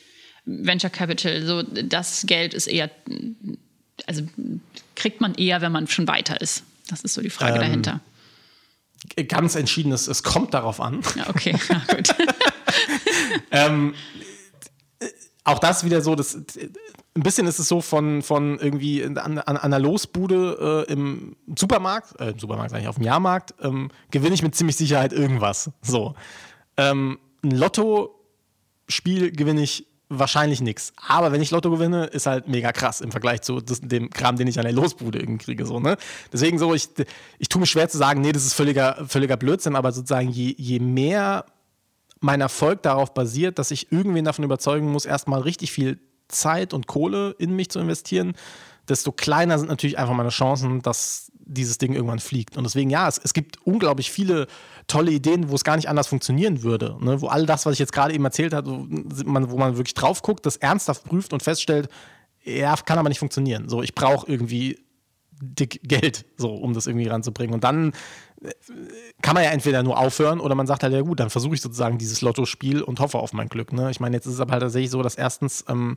Venture 0.44 0.90
Capital, 0.90 1.42
so 1.42 1.62
das 1.62 2.26
Geld 2.26 2.52
ist 2.52 2.66
eher, 2.66 2.90
also 4.06 4.24
kriegt 4.94 5.22
man 5.22 5.34
eher, 5.36 5.62
wenn 5.62 5.72
man 5.72 5.86
schon 5.86 6.06
weiter 6.06 6.38
ist? 6.42 6.64
Das 6.88 7.02
ist 7.02 7.14
so 7.14 7.20
die 7.20 7.30
Frage 7.30 7.54
ähm, 7.54 7.60
dahinter. 7.60 8.00
Ganz 9.28 9.54
entschieden, 9.54 9.92
es, 9.92 10.08
es 10.08 10.24
kommt 10.24 10.54
darauf 10.54 10.80
an. 10.80 11.02
Ja, 11.14 11.28
okay, 11.28 11.56
ja, 11.68 11.82
gut. 11.94 12.14
ähm, 13.52 13.94
auch 15.44 15.58
das 15.60 15.84
wieder 15.84 16.02
so, 16.02 16.14
das, 16.14 16.36
ein 17.18 17.22
bisschen 17.22 17.46
ist 17.46 17.58
es 17.58 17.68
so 17.68 17.80
von, 17.80 18.22
von 18.22 18.58
irgendwie 18.58 19.04
an, 19.04 19.38
an, 19.38 19.56
einer 19.56 19.78
Losbude 19.78 20.84
äh, 20.88 20.92
im 20.92 21.36
Supermarkt, 21.56 22.20
äh, 22.20 22.30
im 22.30 22.38
Supermarkt 22.38 22.72
eigentlich 22.72 22.88
auf 22.88 22.96
dem 22.96 23.04
Jahrmarkt, 23.04 23.54
ähm, 23.60 23.90
gewinne 24.10 24.34
ich 24.34 24.42
mit 24.42 24.54
ziemlich 24.54 24.76
Sicherheit 24.76 25.12
irgendwas. 25.12 25.70
So. 25.82 26.14
Ähm, 26.76 27.18
ein 27.42 27.50
Lotto-Spiel 27.52 29.32
gewinne 29.32 29.62
ich 29.62 29.87
wahrscheinlich 30.08 30.60
nichts. 30.60 30.92
Aber 31.06 31.32
wenn 31.32 31.42
ich 31.42 31.50
Lotto 31.50 31.70
gewinne, 31.70 32.06
ist 32.06 32.26
halt 32.26 32.48
mega 32.48 32.72
krass 32.72 33.00
im 33.00 33.10
Vergleich 33.10 33.42
zu 33.42 33.60
dem 33.60 34.10
Kram, 34.10 34.36
den 34.36 34.46
ich 34.46 34.58
an 34.58 34.64
der 34.64 34.72
Losbude 34.72 35.24
kriege. 35.38 35.66
So, 35.66 35.80
ne? 35.80 35.96
Deswegen 36.32 36.58
so, 36.58 36.74
ich, 36.74 36.88
ich 37.38 37.48
tue 37.48 37.60
mir 37.60 37.66
schwer 37.66 37.88
zu 37.88 37.98
sagen, 37.98 38.20
nee, 38.20 38.32
das 38.32 38.44
ist 38.44 38.54
völliger, 38.54 39.04
völliger 39.06 39.36
Blödsinn, 39.36 39.76
aber 39.76 39.92
sozusagen 39.92 40.30
je, 40.30 40.54
je 40.56 40.80
mehr 40.80 41.44
mein 42.20 42.40
Erfolg 42.40 42.82
darauf 42.82 43.14
basiert, 43.14 43.58
dass 43.58 43.70
ich 43.70 43.92
irgendwen 43.92 44.24
davon 44.24 44.44
überzeugen 44.44 44.90
muss, 44.90 45.04
erstmal 45.04 45.40
richtig 45.40 45.72
viel 45.72 46.00
Zeit 46.28 46.74
und 46.74 46.86
Kohle 46.86 47.34
in 47.38 47.54
mich 47.54 47.70
zu 47.70 47.78
investieren, 47.78 48.34
desto 48.88 49.12
kleiner 49.12 49.58
sind 49.58 49.68
natürlich 49.68 49.98
einfach 49.98 50.14
meine 50.14 50.30
Chancen, 50.30 50.82
dass 50.82 51.30
dieses 51.48 51.78
Ding 51.78 51.94
irgendwann 51.94 52.18
fliegt. 52.20 52.56
Und 52.56 52.64
deswegen, 52.64 52.90
ja, 52.90 53.08
es, 53.08 53.18
es 53.18 53.32
gibt 53.32 53.58
unglaublich 53.66 54.10
viele 54.10 54.46
tolle 54.86 55.10
Ideen, 55.10 55.50
wo 55.50 55.54
es 55.54 55.64
gar 55.64 55.76
nicht 55.76 55.88
anders 55.88 56.06
funktionieren 56.06 56.62
würde. 56.62 56.96
Ne? 57.00 57.20
Wo 57.20 57.28
all 57.28 57.46
das, 57.46 57.66
was 57.66 57.72
ich 57.72 57.78
jetzt 57.78 57.92
gerade 57.92 58.14
eben 58.14 58.24
erzählt 58.24 58.54
habe, 58.54 58.70
wo 58.70 59.30
man, 59.30 59.50
wo 59.50 59.56
man 59.56 59.76
wirklich 59.76 59.94
drauf 59.94 60.22
guckt, 60.22 60.46
das 60.46 60.56
ernsthaft 60.56 61.04
prüft 61.04 61.32
und 61.32 61.42
feststellt, 61.42 61.88
ja, 62.44 62.74
kann 62.76 62.98
aber 62.98 63.08
nicht 63.08 63.18
funktionieren. 63.18 63.68
So, 63.68 63.82
ich 63.82 63.94
brauche 63.94 64.30
irgendwie 64.30 64.78
dick 65.40 65.80
Geld, 65.84 66.24
so, 66.36 66.54
um 66.54 66.74
das 66.74 66.86
irgendwie 66.86 67.08
ranzubringen. 67.08 67.54
Und 67.54 67.64
dann 67.64 67.92
äh, 68.42 68.50
kann 69.22 69.34
man 69.34 69.44
ja 69.44 69.50
entweder 69.50 69.82
nur 69.82 69.98
aufhören 69.98 70.40
oder 70.40 70.54
man 70.54 70.66
sagt 70.66 70.82
halt, 70.82 70.92
ja 70.92 71.00
gut, 71.00 71.20
dann 71.20 71.30
versuche 71.30 71.54
ich 71.54 71.60
sozusagen 71.60 71.98
dieses 71.98 72.20
Lottospiel 72.20 72.82
und 72.82 73.00
hoffe 73.00 73.18
auf 73.18 73.32
mein 73.32 73.48
Glück. 73.48 73.72
Ne? 73.72 73.90
Ich 73.90 74.00
meine, 74.00 74.16
jetzt 74.16 74.26
ist 74.26 74.34
es 74.34 74.40
aber 74.40 74.52
halt 74.52 74.62
tatsächlich 74.62 74.90
so, 74.90 75.02
dass 75.02 75.14
erstens, 75.14 75.64
ähm, 75.68 75.96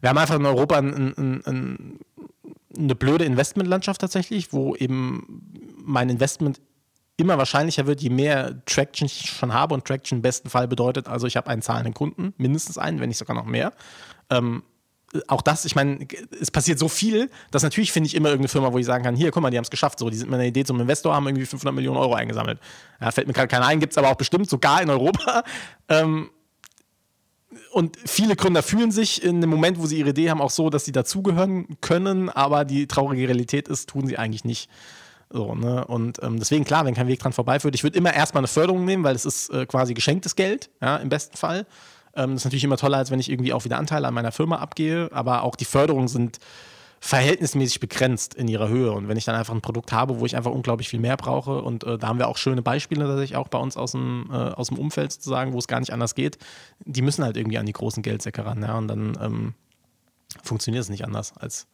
wir 0.00 0.10
haben 0.10 0.18
einfach 0.18 0.36
in 0.36 0.46
Europa 0.46 0.78
ein, 0.78 1.14
ein, 1.16 1.42
ein, 1.44 1.98
eine 2.78 2.94
blöde 2.94 3.24
Investmentlandschaft 3.24 4.00
tatsächlich, 4.00 4.52
wo 4.52 4.74
eben 4.76 5.42
mein 5.84 6.08
Investment 6.08 6.60
immer 7.16 7.36
wahrscheinlicher 7.36 7.86
wird, 7.86 8.00
je 8.00 8.10
mehr 8.10 8.64
Traction 8.64 9.06
ich 9.06 9.30
schon 9.30 9.52
habe 9.52 9.74
und 9.74 9.84
Traction 9.84 10.18
im 10.18 10.22
besten 10.22 10.48
Fall 10.48 10.68
bedeutet, 10.68 11.08
also 11.08 11.26
ich 11.26 11.36
habe 11.36 11.48
einen 11.48 11.62
zahlenden 11.62 11.92
Kunden, 11.92 12.32
mindestens 12.38 12.78
einen, 12.78 13.00
wenn 13.00 13.08
nicht 13.08 13.18
sogar 13.18 13.34
noch 13.34 13.44
mehr. 13.44 13.72
Ähm, 14.30 14.62
auch 15.26 15.42
das, 15.42 15.64
ich 15.64 15.74
meine, 15.74 16.06
es 16.40 16.50
passiert 16.50 16.78
so 16.78 16.86
viel, 16.88 17.30
dass 17.50 17.62
natürlich 17.62 17.92
finde 17.92 18.08
ich 18.08 18.14
immer 18.14 18.28
irgendeine 18.28 18.48
Firma, 18.48 18.72
wo 18.72 18.78
ich 18.78 18.86
sagen 18.86 19.04
kann, 19.04 19.16
hier, 19.16 19.30
guck 19.30 19.42
mal, 19.42 19.50
die 19.50 19.56
haben 19.56 19.64
es 19.64 19.70
geschafft, 19.70 19.98
so, 19.98 20.10
die 20.10 20.16
sind 20.16 20.30
mit 20.30 20.38
einer 20.38 20.48
Idee 20.48 20.64
zum 20.64 20.78
Investor, 20.80 21.14
haben 21.14 21.26
irgendwie 21.26 21.46
500 21.46 21.74
Millionen 21.74 21.96
Euro 21.96 22.14
eingesammelt. 22.14 22.60
Ja, 23.00 23.10
fällt 23.10 23.26
mir 23.26 23.32
gerade 23.32 23.48
keiner 23.48 23.66
ein, 23.66 23.80
gibt 23.80 23.92
es 23.92 23.98
aber 23.98 24.10
auch 24.10 24.16
bestimmt, 24.16 24.48
sogar 24.48 24.82
in 24.82 24.90
Europa. 24.90 25.42
Ähm, 25.88 26.28
und 27.72 27.96
viele 28.04 28.36
Gründer 28.36 28.62
fühlen 28.62 28.90
sich 28.90 29.22
in 29.22 29.40
dem 29.40 29.50
Moment, 29.50 29.78
wo 29.78 29.86
sie 29.86 29.98
ihre 29.98 30.10
Idee 30.10 30.30
haben, 30.30 30.40
auch 30.40 30.50
so, 30.50 30.70
dass 30.70 30.84
sie 30.84 30.92
dazugehören 30.92 31.66
können, 31.80 32.28
aber 32.28 32.64
die 32.64 32.86
traurige 32.86 33.28
Realität 33.28 33.68
ist, 33.68 33.88
tun 33.88 34.06
sie 34.06 34.18
eigentlich 34.18 34.44
nicht. 34.44 34.68
So, 35.30 35.54
ne? 35.54 35.86
Und 35.86 36.22
ähm, 36.22 36.38
deswegen, 36.38 36.64
klar, 36.64 36.84
wenn 36.84 36.94
kein 36.94 37.06
Weg 37.06 37.20
dran 37.20 37.32
vorbeiführt, 37.32 37.74
ich 37.74 37.82
würde 37.82 37.98
immer 37.98 38.14
erstmal 38.14 38.42
eine 38.42 38.48
Förderung 38.48 38.84
nehmen, 38.84 39.04
weil 39.04 39.14
es 39.14 39.24
ist 39.24 39.50
äh, 39.50 39.66
quasi 39.66 39.94
geschenktes 39.94 40.36
Geld, 40.36 40.70
ja, 40.80 40.96
im 40.96 41.08
besten 41.08 41.36
Fall. 41.36 41.66
Ähm, 42.14 42.32
das 42.32 42.40
ist 42.40 42.44
natürlich 42.44 42.64
immer 42.64 42.76
toller, 42.76 42.98
als 42.98 43.10
wenn 43.10 43.20
ich 43.20 43.30
irgendwie 43.30 43.52
auch 43.52 43.64
wieder 43.64 43.78
Anteile 43.78 44.08
an 44.08 44.14
meiner 44.14 44.32
Firma 44.32 44.56
abgehe, 44.56 45.10
aber 45.12 45.42
auch 45.42 45.56
die 45.56 45.66
Förderungen 45.66 46.08
sind 46.08 46.38
verhältnismäßig 47.00 47.80
begrenzt 47.80 48.34
in 48.34 48.48
ihrer 48.48 48.68
Höhe. 48.68 48.92
Und 48.92 49.08
wenn 49.08 49.16
ich 49.16 49.24
dann 49.24 49.34
einfach 49.34 49.54
ein 49.54 49.60
Produkt 49.60 49.92
habe, 49.92 50.20
wo 50.20 50.26
ich 50.26 50.36
einfach 50.36 50.50
unglaublich 50.50 50.88
viel 50.88 51.00
mehr 51.00 51.16
brauche, 51.16 51.62
und 51.62 51.84
äh, 51.84 51.98
da 51.98 52.08
haben 52.08 52.18
wir 52.18 52.28
auch 52.28 52.36
schöne 52.36 52.62
Beispiele 52.62 53.04
tatsächlich 53.04 53.36
auch 53.36 53.48
bei 53.48 53.58
uns 53.58 53.76
aus 53.76 53.92
dem, 53.92 54.28
äh, 54.30 54.34
aus 54.34 54.68
dem 54.68 54.78
Umfeld 54.78 55.12
sozusagen, 55.12 55.52
wo 55.52 55.58
es 55.58 55.68
gar 55.68 55.80
nicht 55.80 55.92
anders 55.92 56.14
geht, 56.14 56.38
die 56.84 57.02
müssen 57.02 57.24
halt 57.24 57.36
irgendwie 57.36 57.58
an 57.58 57.66
die 57.66 57.72
großen 57.72 58.02
Geldsäcke 58.02 58.44
ran. 58.44 58.62
Ja? 58.62 58.76
Und 58.78 58.88
dann 58.88 59.18
ähm, 59.20 59.54
funktioniert 60.42 60.82
es 60.82 60.88
nicht 60.88 61.04
anders 61.04 61.36
als 61.36 61.66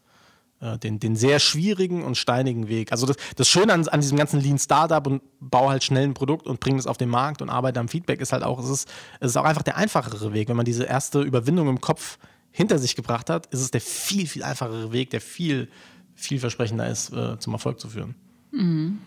äh, 0.60 0.78
den, 0.78 1.00
den 1.00 1.16
sehr 1.16 1.40
schwierigen 1.40 2.02
und 2.02 2.16
steinigen 2.16 2.68
Weg. 2.68 2.92
Also 2.92 3.06
das, 3.06 3.16
das 3.36 3.48
Schöne 3.48 3.72
an, 3.72 3.88
an 3.88 4.00
diesem 4.00 4.16
ganzen 4.16 4.40
Lean 4.40 4.58
Startup 4.58 5.06
und 5.06 5.22
baue 5.40 5.70
halt 5.70 5.84
schnell 5.84 6.04
ein 6.04 6.14
Produkt 6.14 6.46
und 6.46 6.60
bringe 6.60 6.78
es 6.78 6.86
auf 6.86 6.96
den 6.96 7.08
Markt 7.08 7.42
und 7.42 7.50
arbeite 7.50 7.80
am 7.80 7.88
Feedback 7.88 8.20
ist 8.20 8.32
halt 8.32 8.42
auch, 8.42 8.58
es 8.58 8.68
ist, 8.68 8.88
es 9.20 9.30
ist 9.30 9.36
auch 9.36 9.44
einfach 9.44 9.62
der 9.62 9.76
einfachere 9.76 10.32
Weg. 10.32 10.48
Wenn 10.48 10.56
man 10.56 10.64
diese 10.64 10.84
erste 10.84 11.20
Überwindung 11.22 11.68
im 11.68 11.80
Kopf 11.80 12.18
hinter 12.56 12.78
sich 12.78 12.94
gebracht 12.94 13.30
hat, 13.30 13.46
ist 13.46 13.60
es 13.60 13.72
der 13.72 13.80
viel, 13.80 14.28
viel 14.28 14.44
einfachere 14.44 14.92
Weg, 14.92 15.10
der 15.10 15.20
viel, 15.20 15.68
vielversprechender 16.14 16.88
ist, 16.88 17.12
äh, 17.12 17.36
zum 17.40 17.52
Erfolg 17.52 17.80
zu 17.80 17.88
führen. 17.88 18.14
Mhm. 18.52 19.00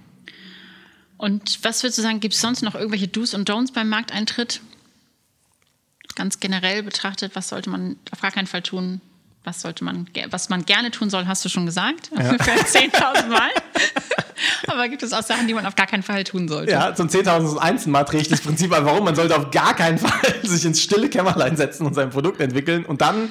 Und 1.15 1.63
was 1.63 1.81
würdest 1.81 1.97
du 1.97 2.01
sagen, 2.01 2.19
gibt 2.19 2.33
es 2.33 2.41
sonst 2.41 2.61
noch 2.61 2.75
irgendwelche 2.75 3.07
Do's 3.07 3.33
und 3.33 3.49
Don'ts 3.49 3.71
beim 3.71 3.87
Markteintritt? 3.87 4.59
Ganz 6.15 6.41
generell 6.41 6.83
betrachtet, 6.83 7.35
was 7.35 7.47
sollte 7.47 7.69
man 7.69 7.95
auf 8.11 8.19
gar 8.19 8.31
keinen 8.31 8.47
Fall 8.47 8.63
tun, 8.63 8.99
was 9.45 9.61
sollte 9.61 9.85
man, 9.85 10.09
was 10.29 10.49
man 10.49 10.65
gerne 10.65 10.91
tun 10.91 11.09
soll, 11.09 11.25
hast 11.25 11.45
du 11.45 11.49
schon 11.49 11.65
gesagt. 11.65 12.11
Ja. 12.17 12.23
Für 12.43 12.51
10.000 12.51 13.27
Mal. 13.27 13.49
Aber 14.71 14.89
gibt 14.89 15.03
es 15.03 15.13
auch 15.13 15.23
Sachen, 15.23 15.47
die 15.47 15.53
man 15.53 15.65
auf 15.65 15.75
gar 15.75 15.87
keinen 15.87 16.03
Fall 16.03 16.23
tun 16.23 16.47
sollte? 16.47 16.71
Ja, 16.71 16.93
zum 16.93 17.07
10.001. 17.07 17.89
Mal 17.89 18.03
drehe 18.03 18.21
ich 18.21 18.27
das 18.27 18.41
Prinzip 18.41 18.75
an, 18.75 18.85
warum 18.85 19.05
man 19.05 19.15
sollte 19.15 19.35
auf 19.35 19.51
gar 19.51 19.75
keinen 19.75 19.97
Fall 19.97 20.35
sich 20.43 20.65
ins 20.65 20.81
stille 20.81 21.09
Kämmerlein 21.09 21.55
setzen 21.55 21.85
und 21.85 21.93
sein 21.93 22.09
Produkt 22.09 22.41
entwickeln 22.41 22.85
und 22.85 23.01
dann 23.01 23.29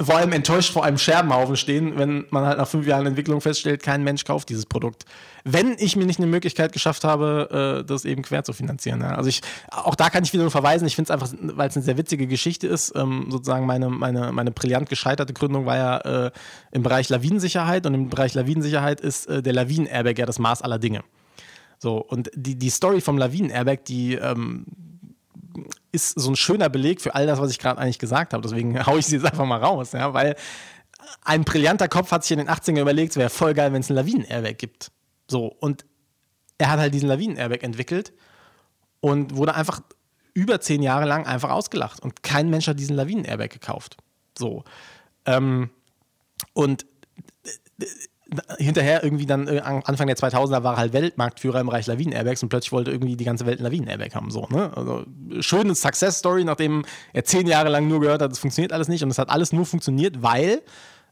vor 0.00 0.16
allem 0.16 0.32
enttäuscht 0.32 0.72
vor 0.72 0.84
einem 0.84 0.96
Scherbenhaufen 0.96 1.56
stehen, 1.56 1.98
wenn 1.98 2.26
man 2.30 2.44
halt 2.46 2.58
nach 2.58 2.68
fünf 2.68 2.86
Jahren 2.86 3.04
Entwicklung 3.06 3.40
feststellt, 3.40 3.82
kein 3.82 4.04
Mensch 4.04 4.24
kauft 4.24 4.48
dieses 4.48 4.64
Produkt. 4.64 5.04
Wenn 5.42 5.74
ich 5.76 5.96
mir 5.96 6.06
nicht 6.06 6.20
eine 6.20 6.28
Möglichkeit 6.28 6.72
geschafft 6.72 7.02
habe, 7.02 7.80
äh, 7.80 7.84
das 7.84 8.04
eben 8.04 8.22
quer 8.22 8.44
zu 8.44 8.52
finanzieren. 8.52 9.02
Also 9.02 9.28
ich, 9.28 9.40
auch 9.72 9.96
da 9.96 10.08
kann 10.08 10.22
ich 10.22 10.32
wieder 10.32 10.44
nur 10.44 10.52
verweisen. 10.52 10.86
Ich 10.86 10.94
finde 10.94 11.12
es 11.12 11.20
einfach, 11.22 11.36
weil 11.56 11.68
es 11.68 11.76
eine 11.76 11.84
sehr 11.84 11.96
witzige 11.96 12.28
Geschichte 12.28 12.68
ist. 12.68 12.92
Ähm, 12.94 13.26
sozusagen 13.28 13.66
meine, 13.66 13.88
meine, 13.88 14.30
meine 14.30 14.52
brillant 14.52 14.88
gescheiterte 14.88 15.32
Gründung 15.32 15.66
war 15.66 15.76
ja 15.76 16.26
äh, 16.26 16.30
im 16.70 16.84
Bereich 16.84 17.08
Lawinensicherheit 17.08 17.84
und 17.84 17.94
im 17.94 18.08
Bereich 18.08 18.34
Lawinensicherheit 18.34 19.00
ist 19.00 19.26
äh, 19.26 19.42
der 19.42 19.52
Lawinen-Airbag 19.52 20.16
ja 20.16 20.26
das 20.26 20.38
Maß 20.38 20.62
aller 20.62 20.78
Dinge. 20.78 21.02
So, 21.80 21.98
und 21.98 22.30
die, 22.34 22.56
die 22.56 22.70
Story 22.70 23.00
vom 23.00 23.18
Lawinen-Airbag, 23.18 23.84
die 23.84 24.14
ähm, 24.14 24.66
ist 25.98 26.20
so 26.20 26.30
ein 26.30 26.36
schöner 26.36 26.68
Beleg 26.68 27.00
für 27.00 27.14
all 27.14 27.26
das, 27.26 27.40
was 27.40 27.50
ich 27.50 27.58
gerade 27.58 27.80
eigentlich 27.80 27.98
gesagt 27.98 28.32
habe. 28.32 28.42
Deswegen 28.42 28.84
haue 28.86 28.98
ich 28.98 29.06
sie 29.06 29.16
jetzt 29.16 29.26
einfach 29.26 29.44
mal 29.44 29.62
raus, 29.62 29.92
ja, 29.92 30.12
weil 30.14 30.36
ein 31.24 31.44
brillanter 31.44 31.88
Kopf 31.88 32.10
hat 32.10 32.24
sich 32.24 32.32
in 32.32 32.38
den 32.38 32.48
80ern 32.48 32.80
überlegt, 32.80 33.12
es 33.12 33.16
wäre 33.16 33.30
voll 33.30 33.54
geil, 33.54 33.72
wenn 33.72 33.80
es 33.80 33.90
einen 33.90 33.96
Lawinen-Airbag 33.96 34.58
gibt. 34.58 34.90
So, 35.28 35.46
und 35.46 35.84
er 36.58 36.70
hat 36.70 36.78
halt 36.78 36.94
diesen 36.94 37.08
Lawinen-Airbag 37.08 37.62
entwickelt 37.62 38.12
und 39.00 39.36
wurde 39.36 39.54
einfach 39.54 39.80
über 40.34 40.60
zehn 40.60 40.82
Jahre 40.82 41.06
lang 41.06 41.26
einfach 41.26 41.50
ausgelacht. 41.50 42.00
Und 42.00 42.22
kein 42.22 42.50
Mensch 42.50 42.66
hat 42.68 42.78
diesen 42.78 42.96
Lawinen-Airbag 42.96 43.50
gekauft. 43.50 43.96
So. 44.36 44.64
Ähm, 45.26 45.70
und 46.52 46.86
hinterher 48.58 49.02
irgendwie 49.02 49.24
dann 49.24 49.48
äh, 49.48 49.60
Anfang 49.60 50.06
der 50.06 50.16
2000er 50.16 50.62
war 50.62 50.74
er 50.74 50.76
halt 50.76 50.92
Weltmarktführer 50.92 51.60
im 51.60 51.66
Bereich 51.66 51.86
Lawinen-Airbags 51.86 52.42
und 52.42 52.50
plötzlich 52.50 52.72
wollte 52.72 52.90
irgendwie 52.90 53.16
die 53.16 53.24
ganze 53.24 53.46
Welt 53.46 53.58
einen 53.58 53.66
Lawinen-Airbag 53.66 54.14
haben. 54.14 54.30
So, 54.30 54.46
ne? 54.50 54.70
Also 54.74 55.04
schöne 55.40 55.74
Success-Story, 55.74 56.44
nachdem 56.44 56.84
er 57.14 57.24
zehn 57.24 57.46
Jahre 57.46 57.70
lang 57.70 57.88
nur 57.88 58.00
gehört 58.00 58.20
hat, 58.20 58.30
es 58.30 58.38
funktioniert 58.38 58.72
alles 58.72 58.88
nicht 58.88 59.02
und 59.02 59.10
es 59.10 59.18
hat 59.18 59.30
alles 59.30 59.52
nur 59.52 59.64
funktioniert, 59.64 60.22
weil 60.22 60.60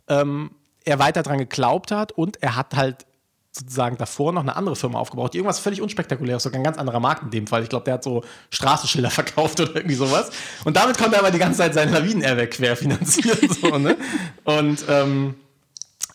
ähm, 0.08 0.50
er 0.84 0.98
weiter 0.98 1.22
daran 1.22 1.38
geglaubt 1.38 1.90
hat 1.90 2.12
und 2.12 2.42
er 2.42 2.54
hat 2.54 2.76
halt 2.76 3.06
sozusagen 3.50 3.96
davor 3.96 4.32
noch 4.32 4.42
eine 4.42 4.54
andere 4.54 4.76
Firma 4.76 4.98
aufgebaut, 4.98 5.32
die 5.32 5.38
irgendwas 5.38 5.58
völlig 5.58 5.80
unspektakuläres, 5.80 6.42
sogar 6.42 6.60
ein 6.60 6.64
ganz 6.64 6.76
anderer 6.76 7.00
Markt 7.00 7.22
in 7.22 7.30
dem 7.30 7.46
Fall. 7.46 7.62
Ich 7.62 7.70
glaube, 7.70 7.86
der 7.86 7.94
hat 7.94 8.04
so 8.04 8.22
Straßenschilder 8.50 9.10
verkauft 9.10 9.58
oder 9.60 9.74
irgendwie 9.76 9.94
sowas. 9.94 10.30
Und 10.64 10.76
damit 10.76 10.98
konnte 10.98 11.16
er 11.16 11.20
aber 11.20 11.30
die 11.30 11.38
ganze 11.38 11.58
Zeit 11.58 11.72
seinen 11.72 11.94
Lawinen-Airbag 11.94 12.50
querfinanzieren. 12.50 13.50
so, 13.62 13.78
ne? 13.78 13.96
Und 14.44 14.84
ähm, 14.90 15.36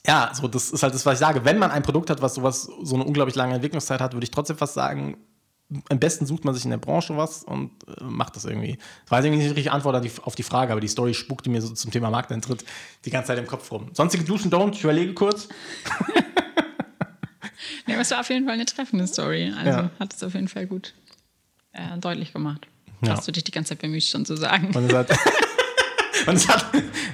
ja, 0.05 0.31
so 0.33 0.47
das 0.47 0.71
ist 0.71 0.83
halt 0.83 0.93
das, 0.93 1.05
was 1.05 1.13
ich 1.15 1.19
sage. 1.19 1.45
Wenn 1.45 1.59
man 1.59 1.71
ein 1.71 1.83
Produkt 1.83 2.09
hat, 2.09 2.21
was 2.21 2.35
sowas, 2.35 2.69
so 2.81 2.95
eine 2.95 3.03
unglaublich 3.03 3.35
lange 3.35 3.53
Entwicklungszeit 3.53 4.01
hat, 4.01 4.13
würde 4.13 4.23
ich 4.23 4.31
trotzdem 4.31 4.57
fast 4.57 4.73
sagen, 4.73 5.17
am 5.89 5.99
besten 5.99 6.25
sucht 6.25 6.43
man 6.43 6.53
sich 6.53 6.65
in 6.65 6.71
der 6.71 6.77
Branche 6.77 7.15
was 7.15 7.43
und 7.43 7.71
äh, 7.87 8.03
macht 8.03 8.35
das 8.35 8.45
irgendwie. 8.45 8.77
Ich 9.05 9.11
weiß 9.11 9.23
nicht 9.23 9.41
die 9.41 9.47
richtige 9.47 9.71
Antwort 9.71 9.95
auf 10.23 10.35
die, 10.35 10.43
Frage, 10.43 10.71
aber 10.71 10.81
die 10.81 10.87
Story 10.87 11.13
spukte 11.13 11.49
mir 11.49 11.61
so 11.61 11.69
zum 11.69 11.91
Thema 11.91 12.09
Markteintritt 12.09 12.65
die 13.05 13.09
ganze 13.09 13.27
Zeit 13.27 13.39
im 13.39 13.47
Kopf 13.47 13.71
rum. 13.71 13.89
Sonstige 13.93 14.23
Duschen 14.23 14.51
Don't, 14.51 14.73
ich 14.73 14.83
überlege 14.83 15.13
kurz. 15.13 15.47
Ja, 17.87 17.95
aber 17.95 18.01
es 18.01 18.11
war 18.11 18.19
auf 18.19 18.29
jeden 18.29 18.45
Fall 18.45 18.53
eine 18.53 18.65
treffende 18.65 19.07
Story. 19.07 19.51
Also 19.57 19.69
ja. 19.69 19.89
hat 19.99 20.13
es 20.13 20.23
auf 20.23 20.33
jeden 20.33 20.47
Fall 20.47 20.67
gut 20.67 20.93
äh, 21.73 21.97
deutlich 21.97 22.33
gemacht. 22.33 22.67
Ja. 23.01 23.13
Hast 23.13 23.27
du 23.27 23.31
dich 23.31 23.43
die 23.43 23.51
ganze 23.51 23.69
Zeit 23.69 23.79
bemüht, 23.79 24.03
schon 24.03 24.25
zu 24.25 24.35
sagen. 24.35 24.71
Und 26.27 26.35
es 26.35 26.47
hat, 26.47 26.65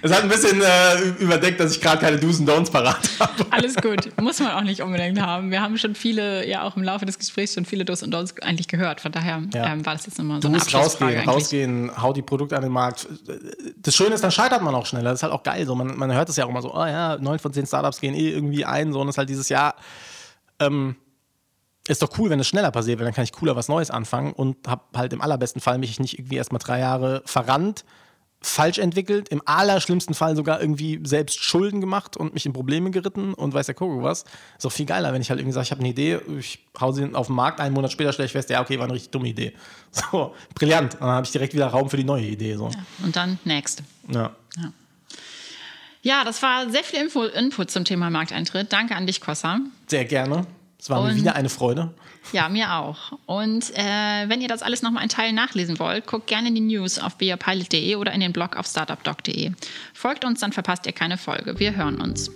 es 0.01 0.11
hat, 0.11 0.19
es 0.19 0.23
ein 0.23 0.29
bisschen 0.29 0.61
äh, 0.61 1.23
überdeckt, 1.23 1.59
dass 1.59 1.75
ich 1.75 1.81
gerade 1.81 1.99
keine 1.99 2.17
Do's 2.17 2.39
und 2.39 2.49
Don'ts 2.49 2.71
parat 2.71 3.09
habe. 3.19 3.45
Alles 3.49 3.75
gut. 3.75 4.09
Muss 4.21 4.39
man 4.39 4.51
auch 4.51 4.61
nicht 4.61 4.81
unbedingt 4.81 5.21
haben. 5.21 5.51
Wir 5.51 5.61
haben 5.61 5.77
schon 5.77 5.95
viele, 5.95 6.47
ja 6.47 6.63
auch 6.63 6.75
im 6.75 6.83
Laufe 6.83 7.05
des 7.05 7.17
Gesprächs 7.17 7.53
schon 7.53 7.65
viele 7.65 7.85
Do's 7.85 8.03
und 8.03 8.13
Don'ts 8.13 8.39
eigentlich 8.41 8.67
gehört. 8.67 9.01
Von 9.01 9.11
daher 9.11 9.41
ja. 9.53 9.73
ähm, 9.73 9.85
war 9.85 9.93
das 9.93 10.05
jetzt 10.05 10.17
nochmal 10.17 10.37
so 10.37 10.41
du 10.41 10.47
eine 10.47 10.57
musst 10.57 10.73
rausgehen, 10.73 11.29
rausgehen, 11.29 12.01
hau 12.01 12.13
die 12.13 12.21
Produkte 12.21 12.55
an 12.55 12.63
den 12.63 12.71
Markt. 12.71 13.07
Das 13.77 13.95
Schöne 13.95 14.15
ist, 14.15 14.23
dann 14.23 14.31
scheitert 14.31 14.61
man 14.61 14.75
auch 14.75 14.85
schneller. 14.85 15.11
Das 15.11 15.19
ist 15.19 15.23
halt 15.23 15.33
auch 15.33 15.43
geil. 15.43 15.65
So, 15.65 15.75
man, 15.75 15.97
man 15.97 16.11
hört 16.13 16.29
es 16.29 16.35
ja 16.35 16.45
auch 16.45 16.49
immer 16.49 16.61
so, 16.61 16.73
oh 16.73 16.85
ja, 16.85 17.17
neun 17.17 17.39
von 17.39 17.53
zehn 17.53 17.65
Startups 17.65 17.99
gehen 17.99 18.13
eh 18.13 18.29
irgendwie 18.29 18.65
ein. 18.65 18.93
So, 18.93 19.01
und 19.01 19.07
das 19.07 19.15
ist 19.15 19.17
halt 19.17 19.29
dieses 19.29 19.49
Jahr. 19.49 19.75
Ähm, 20.59 20.95
ist 21.87 22.01
doch 22.01 22.09
cool, 22.17 22.29
wenn 22.29 22.39
es 22.39 22.47
schneller 22.47 22.71
passiert, 22.71 22.99
weil 22.99 23.05
dann 23.05 23.13
kann 23.13 23.23
ich 23.23 23.31
cooler 23.31 23.55
was 23.55 23.69
Neues 23.69 23.91
anfangen 23.91 24.33
und 24.33 24.67
habe 24.67 24.83
halt 24.95 25.13
im 25.13 25.21
allerbesten 25.21 25.61
Fall 25.61 25.77
mich 25.77 25.99
nicht 25.99 26.19
irgendwie 26.19 26.35
erstmal 26.35 26.59
drei 26.59 26.79
Jahre 26.79 27.21
verrannt, 27.25 27.85
falsch 28.41 28.77
entwickelt, 28.77 29.29
im 29.29 29.41
allerschlimmsten 29.45 30.13
Fall 30.13 30.35
sogar 30.35 30.61
irgendwie 30.61 30.99
selbst 31.03 31.43
Schulden 31.43 31.81
gemacht 31.81 32.15
und 32.15 32.33
mich 32.33 32.45
in 32.45 32.53
Probleme 32.53 32.91
geritten 32.91 33.33
und 33.33 33.53
weiß 33.53 33.65
der 33.65 33.75
Kuckuck 33.75 34.03
was. 34.03 34.25
Ist 34.55 34.65
doch 34.65 34.71
viel 34.71 34.85
geiler, 34.85 35.11
wenn 35.11 35.21
ich 35.21 35.29
halt 35.29 35.39
irgendwie 35.39 35.53
sage, 35.53 35.65
ich 35.65 35.71
habe 35.71 35.79
eine 35.79 35.89
Idee, 35.89 36.19
ich 36.37 36.59
hau 36.79 36.91
sie 36.91 37.13
auf 37.13 37.27
den 37.27 37.35
Markt, 37.35 37.59
einen 37.59 37.73
Monat 37.73 37.91
später 37.91 38.13
stelle 38.13 38.27
ich 38.27 38.31
fest, 38.31 38.49
ja, 38.49 38.61
okay, 38.61 38.77
war 38.77 38.85
eine 38.85 38.93
richtig 38.93 39.11
dumme 39.11 39.27
Idee. 39.27 39.53
So, 40.11 40.35
brillant. 40.53 40.93
Und 40.95 41.01
dann 41.01 41.09
habe 41.09 41.25
ich 41.25 41.31
direkt 41.31 41.55
wieder 41.55 41.67
Raum 41.67 41.89
für 41.89 41.97
die 41.97 42.03
neue 42.03 42.25
Idee. 42.25 42.55
So. 42.55 42.69
Ja, 42.69 42.85
und 43.03 43.15
dann 43.15 43.39
next. 43.45 43.81
Ja. 44.09 44.35
ja. 44.57 44.71
Ja, 46.03 46.23
das 46.23 46.41
war 46.43 46.69
sehr 46.69 46.83
viel 46.83 47.01
Info, 47.01 47.23
Input 47.23 47.71
zum 47.71 47.83
Thema 47.83 48.09
Markteintritt. 48.09 48.71
Danke 48.71 48.95
an 48.95 49.07
dich, 49.07 49.19
Kossa. 49.19 49.59
Sehr 49.87 50.05
gerne. 50.05 50.45
Es 50.79 50.89
war 50.89 51.01
und, 51.01 51.07
mir 51.07 51.15
wieder 51.15 51.35
eine 51.35 51.49
Freude. 51.49 51.93
Ja, 52.33 52.49
mir 52.49 52.73
auch. 52.73 53.13
Und 53.25 53.71
äh, 53.75 54.27
wenn 54.27 54.41
ihr 54.41 54.49
das 54.49 54.61
alles 54.61 54.81
nochmal 54.81 55.03
in 55.03 55.09
Teilen 55.09 55.35
nachlesen 55.35 55.79
wollt, 55.79 56.05
guckt 56.07 56.27
gerne 56.27 56.49
in 56.49 56.55
die 56.55 56.61
News 56.61 56.99
auf 56.99 57.15
beerpilot.de 57.17 57.95
oder 57.95 58.11
in 58.11 58.19
den 58.19 58.33
Blog 58.33 58.57
auf 58.57 58.67
startupdoc.de. 58.67 59.53
Folgt 59.93 60.25
uns, 60.25 60.41
dann 60.41 60.51
verpasst 60.51 60.85
ihr 60.85 60.91
keine 60.91 61.17
Folge. 61.17 61.57
Wir 61.59 61.75
hören 61.75 62.01
uns. 62.01 62.29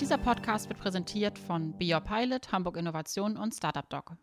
Dieser 0.00 0.18
Podcast 0.18 0.68
wird 0.68 0.80
präsentiert 0.80 1.38
von 1.38 1.78
Be 1.78 1.94
Hamburg 1.94 2.76
Innovation 2.76 3.36
und 3.36 3.54
Startup 3.54 3.88
Doc. 3.88 4.16